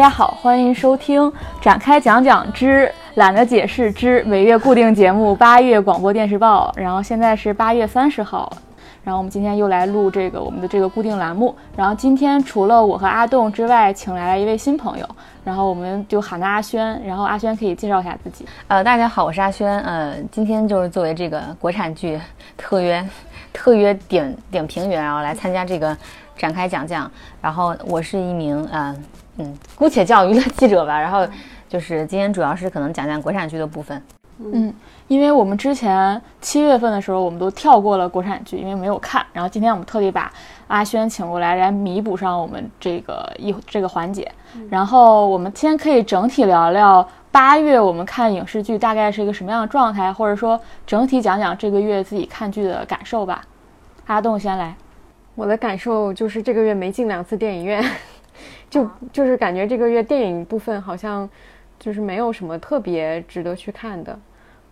[0.00, 1.30] 大家好，欢迎收听
[1.60, 6.72] 展开讲讲之懒得解释之每月固定节目八月广播电视报。
[6.74, 8.50] 然后现在是八月三十号，
[9.04, 11.54] 然后我们今天又来录这个我们的这个固定栏目。
[11.76, 15.06] 然后今天除了我和阿栋之外，请来了一位新朋友，
[15.44, 16.98] 然后我们就喊他阿轩。
[17.04, 18.46] 然后阿轩可以介绍一下自己。
[18.68, 19.78] 呃，大家好，我是阿轩。
[19.80, 22.18] 呃，今天就是作为这个国产剧
[22.56, 23.06] 特约
[23.52, 25.94] 特约点点评员，然后来参加这个
[26.38, 27.10] 展开讲讲。
[27.42, 28.96] 然后我是一名呃
[29.40, 31.00] 嗯，姑且叫娱乐记者吧。
[31.00, 31.26] 然后
[31.68, 34.02] 就是今天主要是可能讲讲国产剧的部分。
[34.42, 34.72] 嗯，
[35.06, 39.24] 因为我们之前七月份的时候，我们都跳过了国产剧，因为没有看。
[39.34, 40.32] 然后今天我们特地把
[40.66, 44.30] 阿轩请过来，来弥补上我们这个一这个环节。
[44.70, 53.42] 然后我们先可以整体聊聊八月我们看影视剧大概是一个什么样的状态，或者说整体讲讲这个月自己看剧的感受吧。
[54.06, 54.74] 阿栋先来，
[55.34, 57.84] 我的感受就是这个月没进两次电影院，
[58.70, 61.28] 就就是感觉这个月电影部分好像
[61.78, 64.18] 就是没有什么特别值得去看的。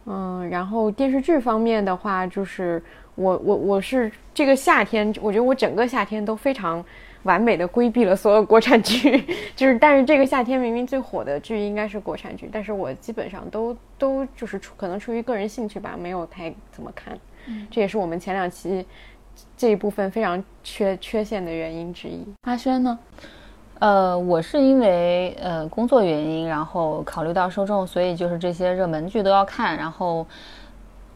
[0.06, 2.82] 嗯，然后电视剧方面的话，就是
[3.14, 6.82] 我我我是这个夏天，我觉得我整个夏天都非常
[7.24, 9.22] 完美的规避了所有国产剧，
[9.54, 17.18] 就是但是这个夏天明明最火的剧应该是国产剧，但是我基本上都都就是出可能出于个人兴趣吧，没有太怎么看，
[17.70, 18.86] 这也是我们前两期
[19.58, 22.24] 这一部分非常缺缺陷的原因之一。
[22.42, 22.98] 阿轩呢？
[23.80, 29.76] 呃，我是因为呃工作原因，然后考虑到受众，所以就是这些热门剧都要看。
[29.76, 30.26] 然后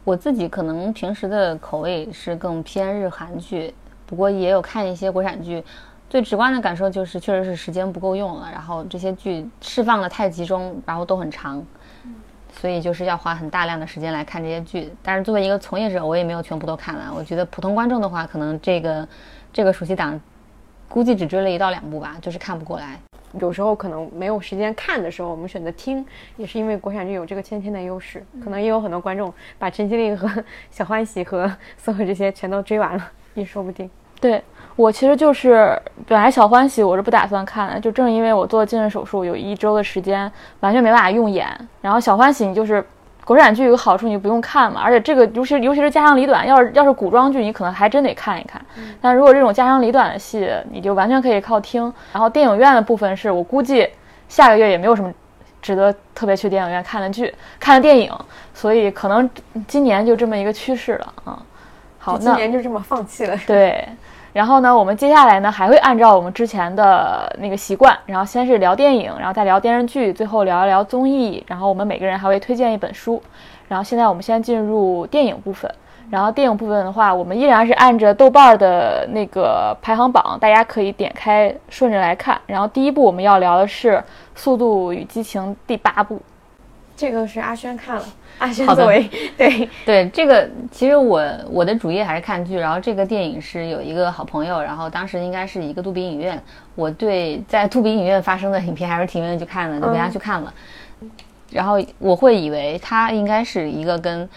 [0.04, 3.74] 我自己可能平时的口味是更偏日韩剧，
[4.06, 5.62] 不过也有看一些国产剧。
[6.08, 8.48] 最直观的感受就是，确实是时间不够用了。
[8.52, 11.60] 然后这些剧释放的太集中，然后都很长，
[12.52, 14.92] 所以就是要花很大量的时间来看这些剧。
[15.02, 17.12] 但是作为一个从业者，我也没有全部都看完。
[17.12, 19.08] 我觉得普通观众的话，可能这个
[19.52, 20.20] 这个暑期档。
[20.92, 22.98] 估计只追了一到两部吧，就是看不过来。
[23.40, 26.04] 有时候可能没有时间看的时候，我们选择听，
[26.36, 28.22] 也是因为国产剧有这个先天的优势。
[28.44, 30.28] 可能也有很多观众把《陈情令》和
[30.70, 33.88] 《小欢喜》和所有这些全都追完了，也说不定。
[34.20, 34.42] 对
[34.76, 40.30] 我其实就是本来《小欢喜》我是不打算看的，就正因为我做近视手术有一周的时间
[40.60, 41.48] 完全没办法用眼，
[41.80, 42.84] 然后《小欢喜》你就是。
[43.32, 48.60] 国产剧有个好处，你不用看嘛，而且这个尤其尤其是家长里短，要是要是古装剧，你可能还真得看一看。
[49.00, 51.82] 但如果这种家长里短的戏，你就完全可以靠听。
[52.12, 53.88] 然后电影院的部分是我估计
[54.28, 55.10] 下个月也没有什么
[55.62, 58.12] 值得特别去电影院看的剧、看的电影，
[58.52, 59.28] 所以可能
[59.66, 61.42] 今年就这么一个趋势了啊。
[61.98, 63.34] 好，今年就这么放弃了。
[63.46, 63.88] 对。
[64.32, 71.44] 然后呢，我们接下来呢还会按照我们之前的那个习惯，然后先是聊电影，然后再聊电视剧，最后聊一聊综艺。
[71.46, 73.22] 然后我们每个人还会推荐一本书。
[73.68, 75.70] 然后现在我们先进入电影部分。
[76.10, 82.38] 然后电影部分的话，我们依然是按着豆瓣的那个排行榜，大家可以点开顺着来看。
[82.46, 83.92] 然后第一部我们要聊的是
[84.34, 86.20] 《速度与激情》第八部。
[87.02, 88.04] 这个是阿轩看了，
[88.38, 91.20] 阿轩作为 对对这个，其实我
[91.50, 96.40] 我的主业还是看剧，然后这个电影是有一个好朋友，然后当时应该是一个杜比影院，
[96.76, 100.54] 我对在杜比影院发生的影片还是挺愿意去看的，就陪他去看了。
[101.50, 104.28] 然后我会以为它应该是一个跟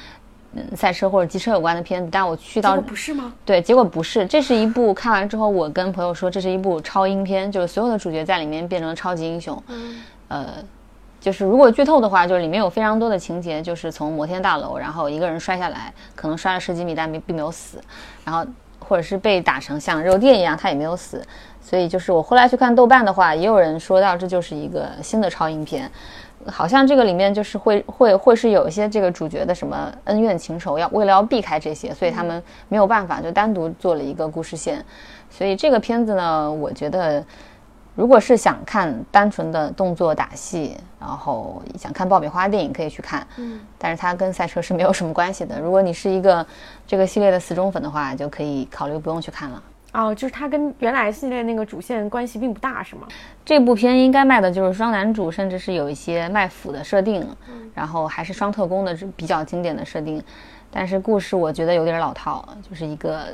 [0.55, 3.31] 嗯赛车或者机车有关的片子，但我去到不是吗？
[3.45, 10.47] 对，结果不是，这是一部看完之后，我跟朋友说这是一部超英片，就是所有的主角在里面变成了超级英雄，嗯呃。
[11.25, 17.79] 就是如果剧透的话，就是里面有非常多的情节，就是从摩天大楼，然后一个人摔下来，可能摔了十几米，但并没有死，
[18.23, 18.45] 然后
[18.77, 21.25] 或者是被打成像肉垫一样，他也没有死。
[21.59, 25.89] 所以就是我后来去看豆瓣的话，也有人说到这就是一个新的超英片，
[26.45, 32.39] 好像这个里面就是会会会是有一些这个主角的什么恩怨情仇，要为了要避开这些，所以他们
[32.69, 34.85] 没有办法就单独做了一个故事线。
[35.31, 37.25] 所以这个片子呢，我觉得。
[37.95, 43.25] 如果是想看单纯的动作打戏，然后想看爆米花电影，可以去看。
[43.37, 45.61] 嗯，但是它跟赛车是没有什么关系的。
[45.61, 46.45] 如果你是一个
[46.85, 49.63] 这个系列的死忠粉的话，就可以考虑不用去看了。
[49.93, 53.07] 哦，就是它跟原来系列那个主线关系并不大，是吗？
[53.45, 57.25] 这部片应该卖的就是双男主，甚至是有一些卖腐的设定，
[57.73, 60.21] 然后还是双特工的比较经典的设定。
[60.69, 63.27] 但是故事我觉得有点老套，就是一个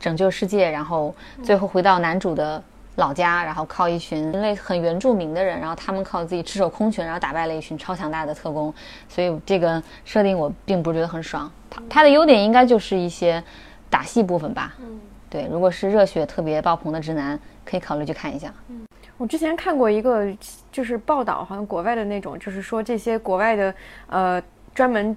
[0.00, 2.62] 拯救世界，然后最后回到男主的。
[2.98, 8.74] 老家，然后靠一群人类很原住民的人，然后他们靠自己赤手空拳，然后打败了一群超强大的特工，
[9.08, 11.50] 所以这个设定我并不是觉得很爽。
[11.70, 13.42] 它它的优点应该就是一些
[13.88, 14.74] 打戏部分吧。
[14.80, 15.00] 嗯，
[15.30, 18.52] 对，如果是热血特别爆棚的直男，可以考虑去看一下。
[18.68, 18.84] 嗯，
[19.16, 20.26] 我之前看过一个
[20.72, 23.74] 就是报道，好像国外的那种，就是说这些国外的
[24.08, 24.42] 呃
[24.74, 25.16] 专门。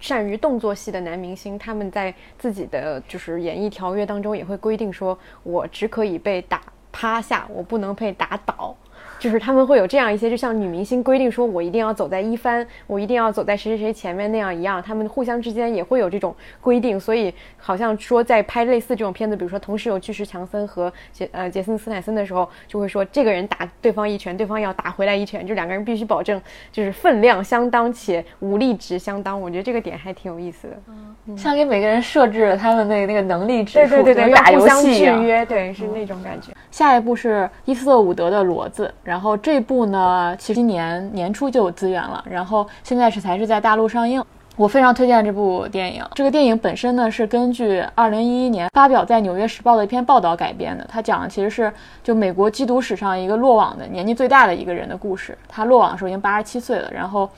[0.00, 6.60] 善于动作戏的男明星，他们在自己的就是演艺条约当中也会规定说，我只可以被打
[6.94, 8.76] 趴下，我不能被打倒。
[9.24, 26.38] 就是他们会有这样一些，就像女明星规定说，我一定要走在一番，我一定要走在谁谁谁前面那样一样，他们互相之间也会有这种规定，所以好像说在拍类似这种片子，比如说同时有巨石强森和杰呃杰森斯坦森的时候，就会说这个人打对方一拳，对方要打回来一拳，就两个人必须保证
[26.70, 30.76] 就是分量相当且武力值相当，我觉得这个点还挺有意思的。
[30.88, 36.52] 嗯，像给每个人设置了他们的那个能力指数，对对对对，打游戏制约，对，是那种感觉。
[36.70, 44.22] 下一步是伊斯特伍德的骡子，然后这部呢，其实今年年初就有资源了，然后现在是才是在大陆上映。
[44.56, 46.04] 我非常推荐这部电影。
[46.14, 50.86] 这个电影本身呢，是根据2011年发表在《纽约时报》的一篇报道改编的。
[50.88, 51.72] 它讲的其实是
[52.04, 55.36] 就美国缉毒史上一个落网的年纪最大的一个人的故事。
[55.48, 57.28] 他落网的时候已经八十七岁了，然后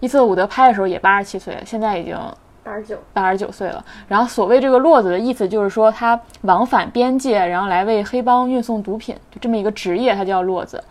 [0.00, 2.18] 伊斯特伍德拍的时候也八十七岁了，现在已经。
[2.64, 3.84] 八十九，八十九岁了。
[4.08, 10.82] 然后所谓这个落子的意思就是说他往返边界，然后来为黑帮运送毒品，就这么一个职业，他叫落子。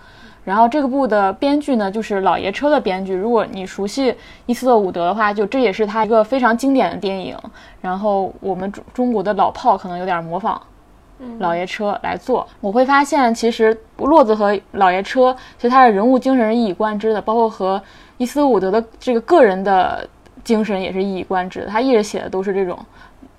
[0.45, 3.13] 然后这个部的编剧呢，就是老爷车的编剧。
[3.13, 4.15] 如果你熟悉
[4.45, 7.37] 伊斯特伍德的话，就这也是他一个非常经典的电影。
[7.81, 10.61] 然后我们中中国的老炮可能有点模仿
[11.39, 12.47] 老爷车来做。
[12.61, 17.81] 我会发现，其实骆子和老爷车，其实他的人物精神是一以贯之的，包括和
[18.17, 20.07] 伊斯特伍德的这个个人的。
[20.43, 22.77] 精神也是一以贯之的，他一直写的都是这种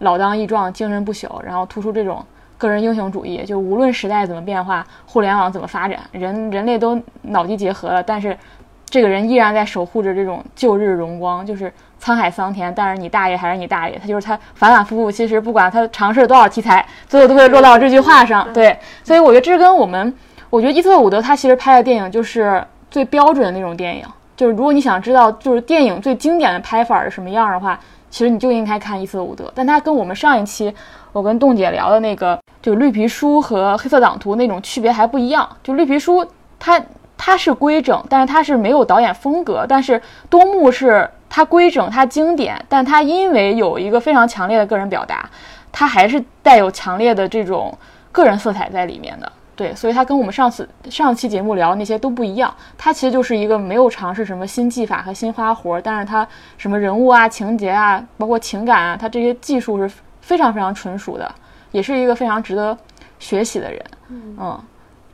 [0.00, 2.20] 老当益壮、精神不朽，然后突出这种
[2.58, 3.44] 个人英雄主义。
[3.44, 8.36] 就无论时代怎么变化，互联网怎么发展，人人类都脑机结合了，但是
[8.84, 11.44] 这个人依然在守护着这种旧日荣光。
[11.44, 11.72] 就是
[12.02, 13.98] 沧海桑田，但是你大爷还是你大爷。
[13.98, 18.52] 他就是他反反复复，其实不管他尝试了多少题材，最后都会落到这句话上。
[18.52, 20.14] 对，所以我觉得这是跟我们，
[20.50, 24.04] 我觉得伊特伍德他其实拍的电影就是最标准的那种电影。
[24.36, 27.80] 就是如果你想知道就是电影最经典的拍法是什么样的话，
[28.10, 29.50] 其实你就应该看伊斯特伍德。
[29.54, 30.72] 但他跟我们上一期
[31.16, 35.48] 我跟栋姐聊的那个就绿皮书和黑色党徒那种区别还不一样。
[35.62, 36.22] 就绿皮书
[36.58, 36.78] 它
[37.16, 39.64] 它是规整，但是它是没有导演风格。
[39.66, 39.98] 但是
[40.28, 45.26] 多木是它规整，它经典，但它因为有一个非常强烈的个人表达，
[45.72, 47.72] 它还是带有强烈的这种
[48.12, 49.32] 个人色彩在里面的。
[49.54, 52.54] 对，所以它跟我们上次上期节目聊那些都不一样。
[52.76, 56.28] 它其实就是一个没有尝试什么新技法和新花活，但是它
[56.58, 59.90] 什么人物啊、情节啊，包括情感啊，它这些技术是
[60.26, 61.34] 非常非常纯熟的，
[61.70, 62.76] 也是一个非常值得
[63.20, 63.80] 学习的人。
[64.08, 64.60] 嗯，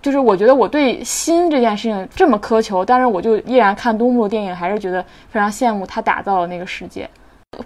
[0.00, 7.06] 就是我觉得我对心这件事情这么苛求，但是我就依然看东木的电影，还是觉得非常羡慕他打造的那个世界。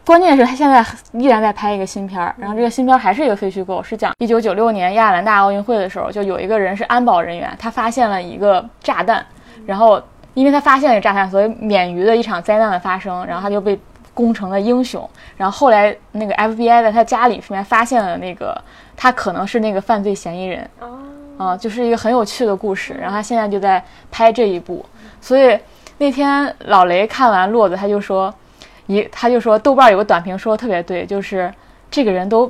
[0.05, 9.25] 关键是，他现在依然在拍一个新片儿，然后这个新片儿还是一个非虚构，是讲一九九六年亚特兰大奥运会的时候，就有一个人是安保人员，他发现了一个炸弹，
[9.65, 10.03] 然后
[10.35, 13.79] 因为他发现了炸弹，所以免于了一场灾难的发生，然后他就被
[14.17, 15.09] 攻成了英雄。
[15.37, 18.57] 然后后来那个 FBI 在他家里面发现了那个
[18.97, 20.69] 他可能是那个犯罪嫌疑人，
[21.37, 22.95] 啊，就是一个很有趣的故事。
[22.95, 24.83] 然后他现在就在拍这一部，
[25.21, 25.59] 所以
[25.99, 28.35] 那天老雷看完《骆子》，他就说。
[28.89, 31.53] 一，他就说豆瓣有个短评说的特别对，就是
[31.91, 32.49] 这个人都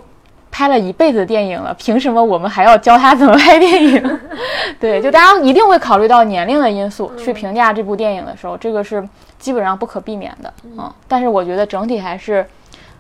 [0.57, 4.21] 拍了一辈子电影了，凭什么我们还要教他怎么拍电影？
[4.81, 9.07] 对，就大家一定会考虑到年龄的因素去评价这部电影的时候，这个是
[9.39, 12.43] 基本上不可避免的嗯，但是我觉得整体还是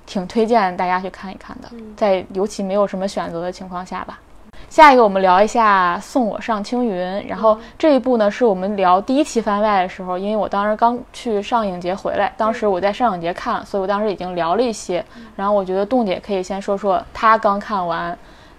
[0.05, 4.19] 挺推荐大家去看一看的，在尤其没有什么选择的情况下吧。
[4.69, 6.93] 下一个，我们聊一下《送我上青云》。
[7.29, 15.03] 然后这一部呢，是我们聊第一期番外的时候，因为我当时刚去上影节回来，当时我在上影节看，所以我当时已经聊了一些。
[15.35, 18.17] 然后我觉得栋姐可以先说说她刚看完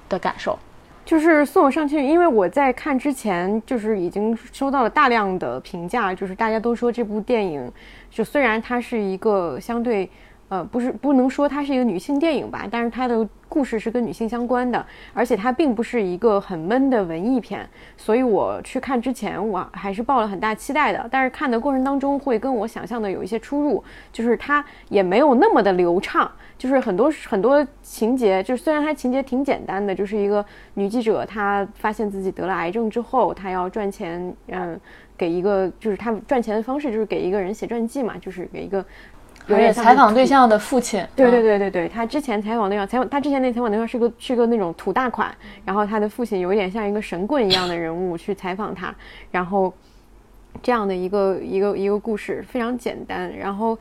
[0.10, 0.58] 的感受。
[1.06, 7.72] 就是《送我上青云》，因为我在看之前，就是已经收到了大量的评价，就是大家都说这部电影，
[8.10, 10.10] 就虽然它是一个相对。
[10.50, 21.06] 呃，不是不能说它是一个女性电影吧，但是它的故事是跟女性相关的，而且它并不是一个很闷的文艺片，所以我去看之前我还是抱了很大期待的。
[21.12, 34.80] 但是看的过程当中会跟我想象的有一些出入，就是它也没有那么的流畅，就是很多很多情节，就是虽然它情节挺简单的，就是一个女记者她发现自己得了癌症之后，她要赚钱，嗯，
[35.18, 38.86] 给一个就是她赚钱的方式就是给一个人写传记嘛，就是给一个。
[39.50, 48.94] 而且采访对象的父亲，对对对对对，他之前采访对象，采访他之前那采访对象是个是个那种土大款，然后他的父亲有一点像一个神棍一样的人物去采访他，
[49.32, 49.74] 然后
[50.62, 53.78] 这样的一个一个一个故事非常简单，然后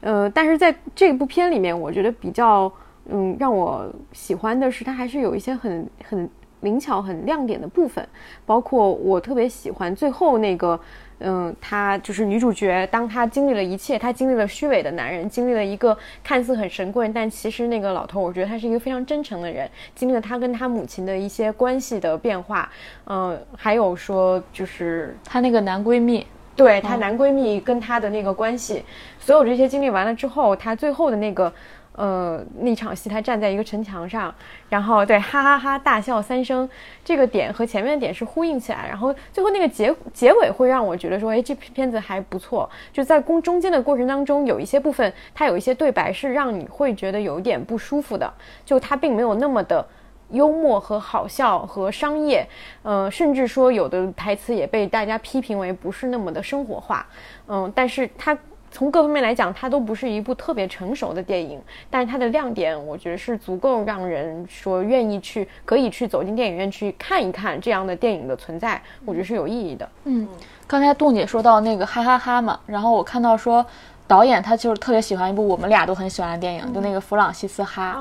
[0.00, 2.72] 呃，但是在这部片里面，我觉得比较
[3.10, 6.28] 嗯让我喜欢的是，他还是有一些很很
[6.60, 8.06] 灵巧、很亮点的部分，
[8.46, 10.80] 包括我特别喜欢最后那个。
[11.20, 12.86] 嗯，她就是女主角。
[12.90, 19.70] 当她经历了一切，她经历了虚伪的男人，经历了一个看似很神棍，但其实那个老头，我觉得他是一个非常真诚的人。
[19.94, 22.70] 经历了他跟他母亲的一些关系的变化，
[23.06, 28.84] 嗯，还有说就是她那个男闺蜜，对她男闺蜜跟她的那个关系，
[29.18, 31.52] 所有这些经历完了之后，她最后的那个。
[31.96, 34.32] 呃，那场戏他站在一个城墙上，
[34.68, 36.66] 然后对哈哈哈大笑三声，
[37.04, 42.68] 这个点和前面的点是呼应起来，然后最后那个结结尾会让我觉得说，哎，这片子还不错。
[42.92, 48.32] 就在公中间的过程当中，有一些部分它有一些对白是让你会觉得有一点不舒服的，
[48.64, 49.84] 就它并没有那么的
[50.30, 52.46] 幽默和好笑和商业，
[52.82, 57.04] 呃，甚至说有的台词也被大家批评为不是那么的生活化，
[57.48, 58.38] 嗯，但是它。
[58.72, 61.60] 从各方面来讲，它都不是一部特别成熟的电影，
[61.90, 69.88] 但是它的亮点，我觉得是足够让人说愿意去，可以去走进电影院去看一看这样的电影的存在，我觉得是有意义的。
[70.04, 70.26] 嗯，
[70.66, 73.64] 刚才杜姐说到那个哈哈哈嘛，然后我看到说
[74.06, 77.96] 导演他就是特别喜欢一部我们俩都很喜欢的电影，就那个弗朗西斯哈，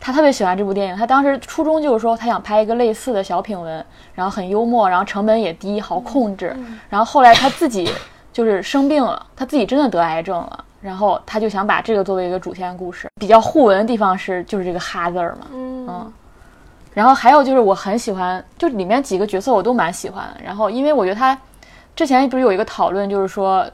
[0.00, 6.56] 他特别喜欢这部电影，他当时初衷就是说他想拍一个类似的小品文，然后很幽默，然后成本也低，好控制，
[6.88, 7.88] 然后后来他自己。
[8.34, 13.08] 就是生病了，他自己真的得癌症了，然后他就想把这个作为一个主线故事。
[13.20, 16.12] 比较互文的地方是，就是这个哈字儿嘛，嗯，
[16.92, 20.26] 然后还有就是我很喜欢，就里面几个角色我都蛮喜欢。
[20.44, 21.38] 然后因为我觉得他
[21.94, 23.64] 之前不是有一个讨论，就是说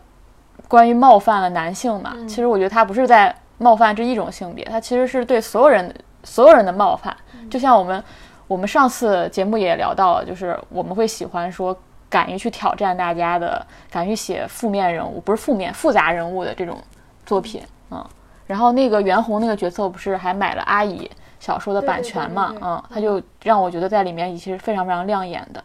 [0.69, 7.17] 关于冒犯了男性嘛，其实我觉得他不是在冒犯这一种性别，他其实是对所有人所有人的冒犯。
[7.49, 8.05] 就像我们
[8.47, 11.75] 我们上次节目也聊到了，就是我们会喜欢说。
[12.11, 16.77] 敢于去挑战大家的，敢于写负面人物，不是负面复杂人物的这种
[17.25, 18.05] 作品，嗯。
[18.47, 25.63] 然后那个袁弘那个角色不是还买了阿姨小说的版权嘛，嗯，他就让我觉得在里面其实非常非常亮眼的。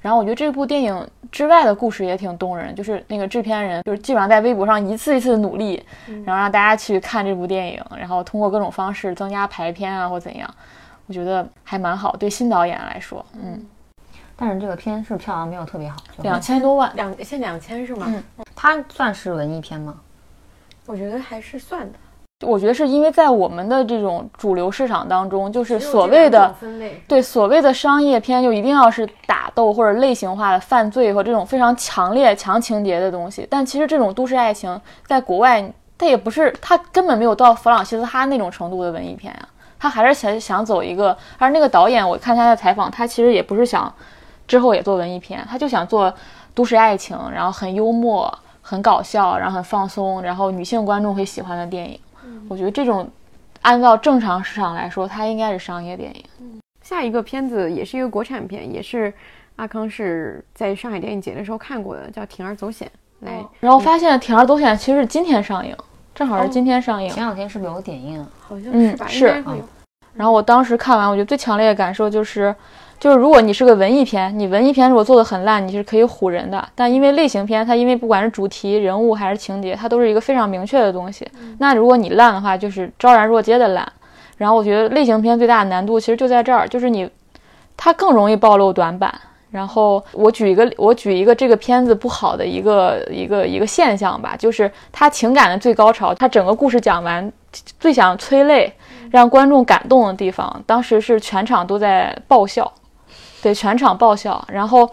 [0.00, 5.80] 然后我觉得这部电影之外的故事也挺动人，就是那个制片人就是基本上在微博上一次一次努力，
[6.26, 10.52] 然后让大家去看这部电影，然后通过各种方式增加排片啊或怎样，
[11.06, 13.64] 我觉得还蛮好，对新导演来说，嗯。
[14.36, 18.06] 但是这个片是票房没有特别好，两千多万，两现两千是吗？
[18.08, 18.22] 嗯，
[18.54, 19.94] 它算是文艺片吗？
[20.86, 21.98] 我觉得还是算的。
[22.44, 26.54] 我觉得是因为在我们的这种主流市场当中，就是所谓的
[27.06, 33.46] 对所谓的商业片，就一定要是打斗或者类型化的犯罪和这种非常强烈强情节的东西。
[33.48, 39.48] 但其实这种都市爱情在国外，它也不是，它根本没有到弗朗西斯哈那种程度的文艺片呀。
[39.78, 43.90] 他还是想想走一个，而那个导演，我看他的采访，他其实也不是想。
[44.46, 46.12] 之后也做文艺片，他就想做
[46.54, 51.98] 都市爱情，然后很幽默、很搞笑，然后很放松，然后女性观众会喜欢的电影。
[52.48, 53.08] 我觉得这种
[53.62, 56.60] 按照正常市场来说，它应该是商业电影。
[56.82, 59.12] 下一个片子也是一个国产片，也是
[59.56, 62.86] 阿康是在上海电影节的时候看过的，叫《铤而走险》。
[63.26, 65.74] 来，然后发现《铤而走险》其实是今天上映，
[66.14, 67.08] 正好是今天上映。
[67.08, 68.26] 前两天是不是有点映？
[68.38, 69.42] 好像是吧，是。
[70.12, 72.54] 然后我当时看完，我觉得最强烈的感受就是。
[72.98, 76.66] 就是如果你是个文艺片，你文艺片如果做的很烂，你是可以唬人的。
[76.74, 81.28] 但因为类型片，它因为不管是主题、人物还是情节，它都是一个非常明确的东西。
[81.58, 83.86] 那如果你烂的话，就是昭然若揭的烂。
[84.38, 87.08] 然后我觉得类型片最大的难度其实就在这儿，就是你，
[87.76, 89.12] 它更容易暴露短板。
[89.50, 97.32] 然后我举一个，我举一个这个片子不好的一个一个一个现象吧，就是它情感的最高潮，它整个故事讲完，
[97.78, 98.72] 最想催泪、
[99.12, 102.72] 让观众感动的地方，当时是全场都在爆笑。
[103.44, 104.42] 对，全场爆笑。
[104.50, 104.88] 然后，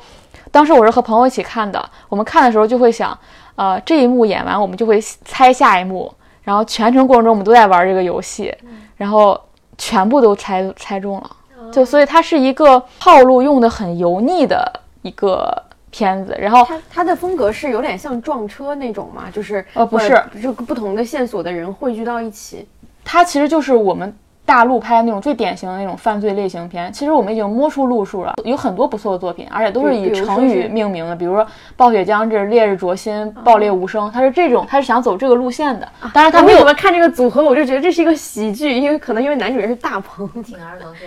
[0.52, 1.82] 当时我是和朋友一起看的。
[2.10, 3.18] 我们看的时候就会想，
[3.56, 6.14] 呃，这一幕演完，我们就会猜下一幕。
[6.44, 8.54] 然后全程过程中，我们都在玩这个游戏，
[8.98, 9.40] 然后
[9.78, 11.32] 全部都猜猜中了。
[11.72, 14.70] 就所以它是一个套路用的很油腻的
[15.02, 15.50] 一个
[15.90, 16.36] 片子。
[16.38, 22.68] 然后它它的风格是有点像撞车那种嘛，就是呃不是，就不同的线索的人汇聚到一起。
[23.06, 24.14] 它其实就是我们。
[24.52, 35.88] 大陆拍的那种最典型的那种犯罪类型片，其实我们已经摸出路数了，有很多不错的作品，而且都是以成语命名的，比如说“暴雪将至”“烈日灼心”“爆裂无声”，它是这种，它是想走这个路线的。
[36.14, 40.30] 当然，他没有看这个组合，我就觉得这是一个喜剧，因为可能因为男主人是大鹏，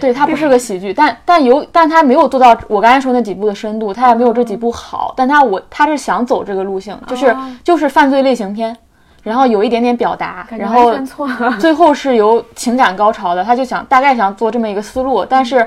[0.01, 8.75] 对他不是个喜剧，但但有，但他没有做到我刚才说那几部的深度，他也没有这几部好，但他我他是想走这个路线，就是就是犯罪类型片。
[9.25, 10.95] 然后有一点点表达，然后
[11.59, 15.67] 最后是由情感高潮的，他就想大概想做这么一个思路，但是，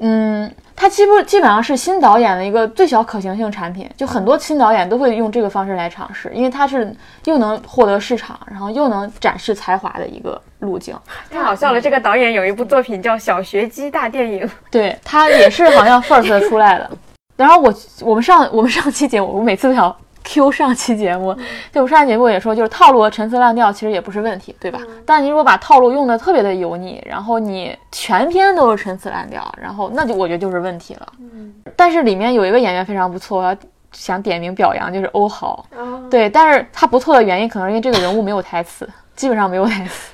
[0.00, 10.96] 嗯，他基本基本上是新导演的一个最小可行性产品，就很多新导演都会用这个方式来尝试，因为它是又能获得市场，然后又能展示才华的一个路径。
[11.30, 11.80] 太好笑了！
[11.80, 16.90] 这个导演有一部作品叫《小学鸡大电影》，对他也是好像 first 出来的。
[17.36, 19.94] 然后我我们上我们上期节目，我每次都想
[20.30, 21.32] Q 上期节目，
[21.72, 24.78] 就我们上期节目也说，就是套路和陈词滥调其实也不是问题，对吧？
[25.06, 31.12] 但你如果把套路用的特别的油腻，然后你全篇都是陈词滥调，然后那就我觉得就是问题了。
[31.18, 31.54] 嗯。
[31.74, 33.56] 但是里面有一个演员非常不错，我要
[33.92, 35.64] 想点名表扬，就是欧豪。
[36.10, 40.12] 对，但是他不错的原因可能是因为这个人物没有台词，基本上没有台词。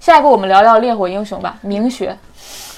[0.00, 2.18] 下一个我们聊聊《烈火英雄》吧，明学。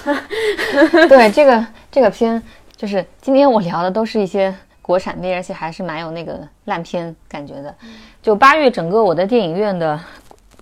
[1.09, 2.43] 对这个这个片。
[2.77, 4.53] 就是今天我聊的都是一些
[4.85, 7.75] 国产片，而且还是蛮有那个烂片感觉的。
[8.21, 9.99] 就八月整个我的电影院的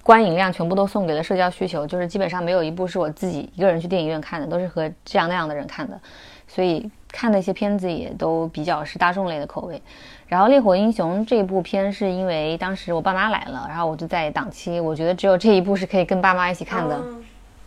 [0.04, 5.98] 观影量全部都送给了社交需求，就是基本上没有一部是我自己一个人去电影院看的，都是和这样那样的人看的。
[6.46, 9.82] 所以看的一些片子也都比较是大众类的口味。
[10.28, 17.00] 然后《烈火英雄》这部片是因为当时我爸妈来了，然后我就在档期，我觉得只有这一部是可以跟爸妈一起看的。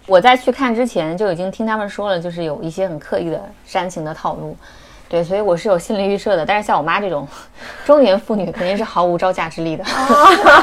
[0.07, 4.55] 我在去看之前就已经听他们说了，就是有一些很刻意的煽情的套路，
[5.07, 6.45] 对，所以我是有心理预设的。
[6.45, 7.27] 但是像我妈这种
[7.85, 9.83] 中年妇女，肯定是毫无招架之力的，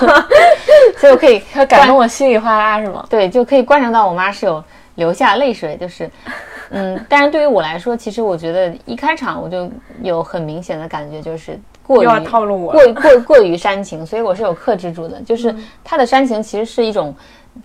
[0.99, 3.07] 所以我可以 感动我稀里哗啦是吗？
[3.09, 4.63] 对，就可以观察到我妈是有
[4.97, 6.11] 流下泪水，就是，
[6.71, 9.71] 嗯，但是对于我来说，其实我觉得一开场我就
[10.03, 15.21] 有很明显的感觉，就是过于套路我，过过过于煽情，所以我是有克制住的。
[15.23, 17.15] 就是她的煽情其实是一种。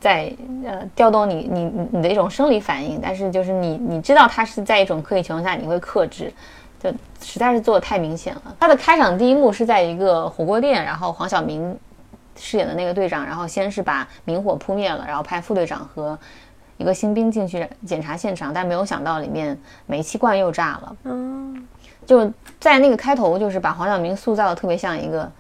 [0.02, 0.30] 在
[0.66, 6.30] 呃调动你你你的一种生理反应，但是就是你你知道他是在一种刻意情况下，你会克制，
[6.80, 6.92] 就
[7.22, 8.56] 实在是做的太明显了。
[8.60, 11.78] 他的开场第一幕是在一个火锅店，然后黄晓明
[12.36, 16.18] 饰演的那个队长，然后先是把明火扑灭了，然后派副队长和
[16.78, 20.96] 一个新兵进去检查现场，但没有想到里面煤气罐又炸了。
[21.04, 21.68] 嗯，
[22.06, 25.32] 就在那个开头，就是把黄晓明塑造的特别像一个。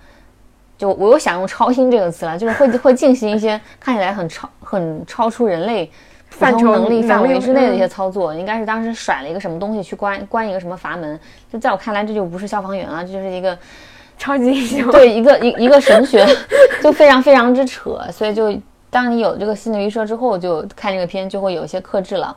[0.77, 5.91] 就我又想用超音这个词了，就是会会进行一些看起来很超、很超出人类
[6.29, 8.33] 普通能力范围之内的一些操作。
[8.33, 11.19] 应该是当时甩了一个什么东西去关关一个什么阀门。
[11.51, 13.57] 就在我看来，这就不是消防员啊，这就是一个
[14.17, 14.91] 超级英雄。
[14.91, 16.25] 对，一个一一个神学，
[16.81, 17.99] 就非常非常之扯。
[18.11, 18.55] 所以就
[18.89, 22.35] 当你有这个心理预设之后，就看这个片就会有一些克制了。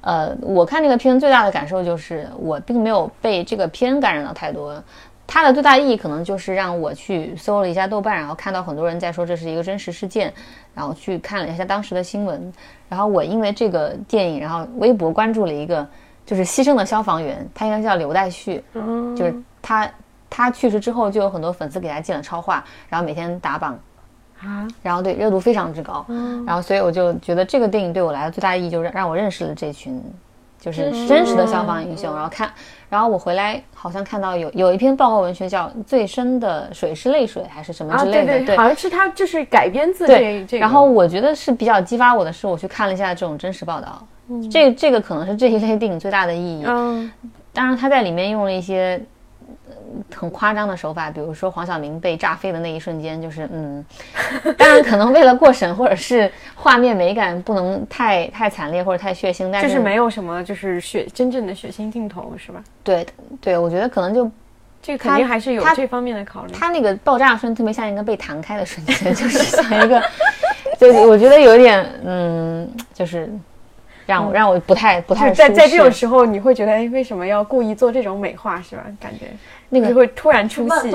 [0.00, 4.74] 呃，我看这个片最大的感受就是，我并没有被这个片感染到太多。
[5.26, 10.32] 它的最大意义可能就是让我去搜了一下豆瓣，然后看到很多人在说这是一个真实事件，
[10.74, 12.52] 然后去看了一下当时的新闻，
[12.88, 15.86] 然后我因为这个电影，然后微博关注了一个
[16.24, 18.62] 就是牺牲的消防员，他应该叫刘代旭，
[19.16, 19.90] 就是他
[20.28, 23.78] 他去世之后就有很多粉丝给他建了超话，然后每天打榜。
[24.40, 26.04] 啊，然后对热度非常之高，
[26.46, 30.02] 然后所以我就觉得这个电影对我来说最大意义就是让我认识了这群。
[30.64, 32.50] 就是真实的消防英雄，然后看，
[32.88, 40.58] 然后我回来好像看到有有一篇报告文学叫《最深的水是泪水》还是什么之类的，对，好像是他就是改编自这这。
[40.58, 44.02] 然后我觉得是比较激发我的是，我去看了一下这种真实报道，
[44.50, 46.64] 这这个可能是这一类电影最大的意义。
[46.66, 47.12] 嗯，
[47.52, 48.98] 当然他在里面用了一些。
[50.14, 53.84] 很夸张的手法，比如说黄晓明被炸飞的那一瞬间，就是嗯，
[54.56, 62.62] 当然可能为了过审或者是画面美感不能太太惨烈或者太血腥，但是就是没有什么就是血真正的血腥镜头是吧？
[62.82, 63.06] 对
[63.40, 64.30] 对，我觉得可能就
[64.82, 66.52] 这肯定还是有这方面的考虑。
[66.52, 70.02] 他那个爆炸瞬特别像一个被弹开的瞬间，就是像一个，
[70.78, 73.28] 就我觉得有点嗯，就是。
[74.06, 78.84] 让我让我不太不太在在这种时候，你会觉得哎，为什么要故意做这种美化是吧？
[79.00, 79.28] 感觉
[79.68, 80.90] 那个会突然出戏。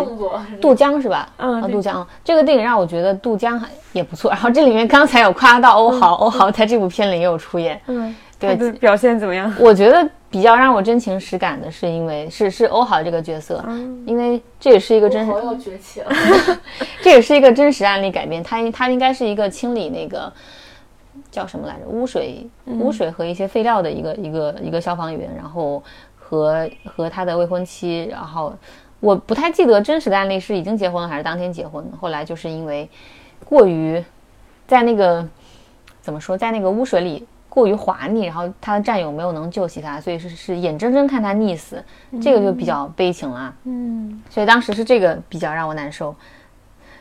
[0.61, 1.29] 杜江是吧？
[1.37, 3.61] 嗯，杜江这个电影让我觉得杜江
[3.93, 4.31] 也不错。
[4.31, 7.79] 然后这里面刚才有夸到欧豪，欧豪在这部片里也有出演。
[7.87, 9.53] 嗯，对，表现怎么样？
[9.59, 13.63] 我觉得比较让我真情实感的是，因为是是欧豪这个角色，
[14.05, 15.31] 因为这也是一个真实。
[15.31, 16.11] 要崛起了。
[17.01, 20.31] 这也是一个真实案例改编，他他应该是一个清理那个。
[21.31, 21.81] 叫什么来着？
[21.85, 25.83] 污水、污水和一些废料的一个一个一个消防员，然后
[26.29, 28.53] 和和他的未婚妻，然后
[28.99, 31.83] 我不太记得真实的案例是已经结婚了还是当天结婚。
[31.99, 32.87] 后来就是因为
[33.43, 34.03] 过于
[34.67, 35.27] 在那个
[36.01, 41.83] 怎么说，在那个污水里过于滑腻，然后他的战友没有能救起他，所以是是眼睁睁看他溺死，
[42.21, 43.51] 这个就比较悲情了。
[43.63, 46.15] 嗯，所以当时是这个比较让我难受。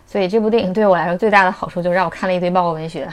[0.06, 3.06] 所以这部电影对我来说最大的好处就是让我看了一堆报告文学。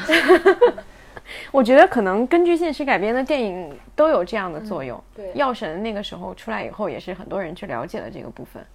[1.52, 5.02] 我觉得可能根据现实改编的电影都有这样的作用。
[5.16, 8.66] 对，药神那个时候出来以后，也是很多人去了解了这个部分，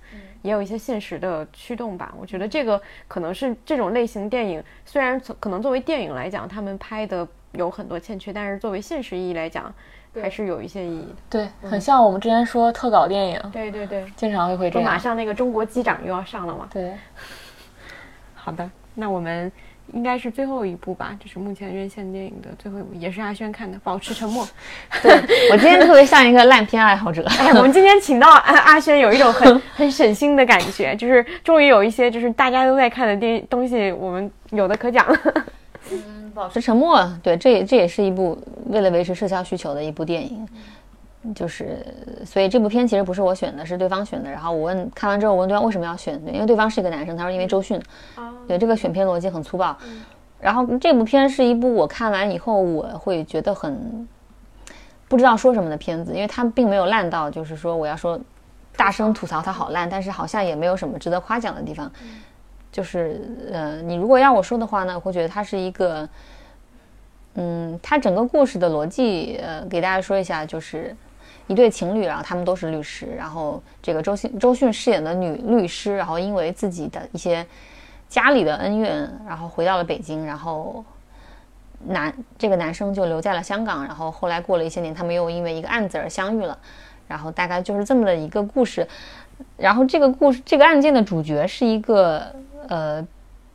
[0.42, 2.14] 也有一些现实的驱动吧。
[2.18, 9.72] 我觉得这个可能是这种类型电影，虽然可能作为电影来讲，他们拍的有很多欠缺，但是作为现实意义来讲，
[10.14, 11.16] 还是有一些意义的。
[11.28, 14.90] 对，很像我们之前说特稿电影，对对对，经常会会这样。
[14.90, 16.68] 马上那个中国机长又要上了嘛？
[16.72, 16.94] 对。
[18.34, 19.52] 好的，那我们。
[19.92, 24.44] 应该是最后一部吧，就是目前院线电影的最后一部，也是阿轩看的《保持沉默》。
[25.02, 25.12] 对
[25.50, 27.24] 我今天特别像一个烂片爱好者。
[27.38, 35.18] 哎，我们今天请到阿阿轩，有一种很 很省心的感觉，就是终于有一些就是大家都在看的电东西，我们有的可讲了。
[35.90, 40.46] 嗯，《保持沉默》 对，这也这也是一部为了维持社交需求的一部电影。
[41.34, 41.84] 就是，
[42.24, 44.30] 所以这部片其实不是我选的，是对方选的。
[44.30, 47.78] 然后我问，看完之后我问对方为什么要选，因为对方是一个男生，他说因为周迅。
[48.48, 49.76] 对，这个选片逻辑很粗暴。
[50.40, 54.08] 然后这部片是一部我看完以后我会觉得很
[55.08, 58.18] 不知道说什么的片子，因为它并没有烂到就是说我要说
[58.74, 61.92] 大声吐槽它好烂，但是好像也没有什么值得夸奖的地方。
[62.72, 63.20] 就是
[63.52, 66.08] 呃，你如果要我说的话呢，我会觉得它是一个，
[67.34, 70.96] 嗯，它整个故事的逻辑，呃，给大家说一下，就是。
[71.50, 77.44] 一对情侣，然后他们都是律师，然后这个周迅周迅饰演的女律师，然后因为自己的一些
[78.08, 80.84] 家里的恩怨，然后回到了北京，然后
[81.88, 86.56] 男这个男生就留在了香港，然后后来过了一些年，他们又因为一个案子而相遇了，
[87.08, 88.86] 然后大概就是这么的一个故事，
[89.56, 92.32] 然后这个故事这个案件的主角是一个
[92.68, 93.04] 呃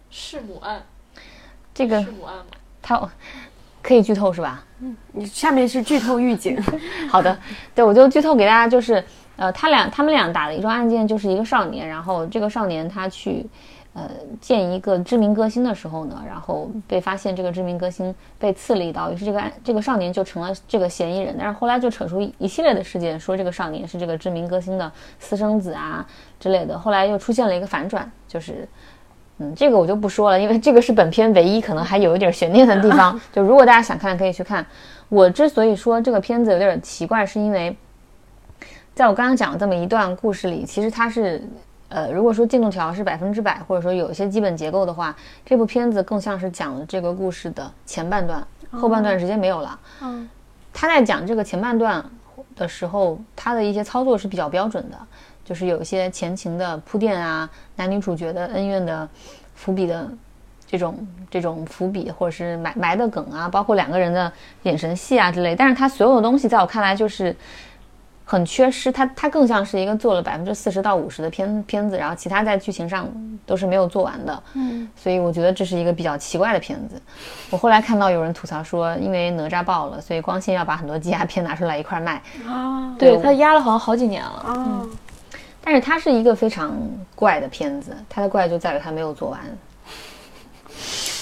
[0.09, 0.83] 弑母案，
[1.73, 2.45] 这个弑母案吗？
[2.81, 3.09] 他。
[3.85, 4.63] 可以剧透是吧？
[4.79, 6.59] 嗯，你下面是剧透预警。
[7.07, 7.37] 好的，
[7.75, 9.03] 对我就剧透给大家，就是
[9.35, 13.45] 呃，他俩他们俩打了一桩案件，就是一个少年，然后这个少年他去
[13.93, 14.09] 呃
[14.41, 21.35] 见一个知名歌星的时候呢，然后被发现这个知名歌星被刺了一刀，于是这个案这个少年就成了这个嫌疑人。
[21.37, 26.03] 但是后来就扯出一系列的事件，说这个少年是这个知名歌星的私生子啊
[26.39, 26.79] 之类的。
[26.79, 28.67] 后来又出现了一个反转，就是。
[29.37, 33.19] 嗯，这个我就不说了，因为这个是本片唯一可能还有一点悬念的地方。
[33.33, 34.65] 就如果大家想看，可以去看。
[35.09, 37.75] 我之所以说这个片子有点奇怪，是因为
[38.93, 41.45] 在我刚刚讲的这么一段故事里，其实它是，
[41.89, 49.79] 呃，如果说进度条是百分之百，或者说有一些基本结构的话，这部片子更像是讲了这个故事的前半段，后半段直接没有了。
[50.01, 50.29] 嗯，
[50.73, 52.03] 他在讲这个前半段
[52.55, 54.97] 的时候，他的一些操作是比较标准的。
[55.45, 59.07] 就是有一些前情的铺垫啊，男女主角的恩怨的
[59.53, 60.09] 伏笔的
[60.65, 64.31] 这种这种伏笔，或者是埋埋的梗啊，包括两个人的
[64.63, 65.55] 眼神戏啊之类。
[65.55, 67.33] 但是它所有的东西在我看来就是
[68.25, 73.07] 很缺失，它它更像是一个做了百分之四十到五十的片片子，然后其他在剧情上
[73.45, 74.43] 都是没有做完的。
[74.55, 76.99] 嗯，所以我觉得这是一个比较奇怪的片子。
[77.51, 82.19] 我后来看到有人吐槽说，因为哪吒爆了，所以光线要把很多积压片拿出来一块卖。
[82.47, 84.29] 啊，对他压了好像好几年了。
[84.47, 84.81] 啊。
[85.65, 86.77] 但是它是一个非常
[87.15, 89.39] 怪的片子，它的怪就在于它没有做完。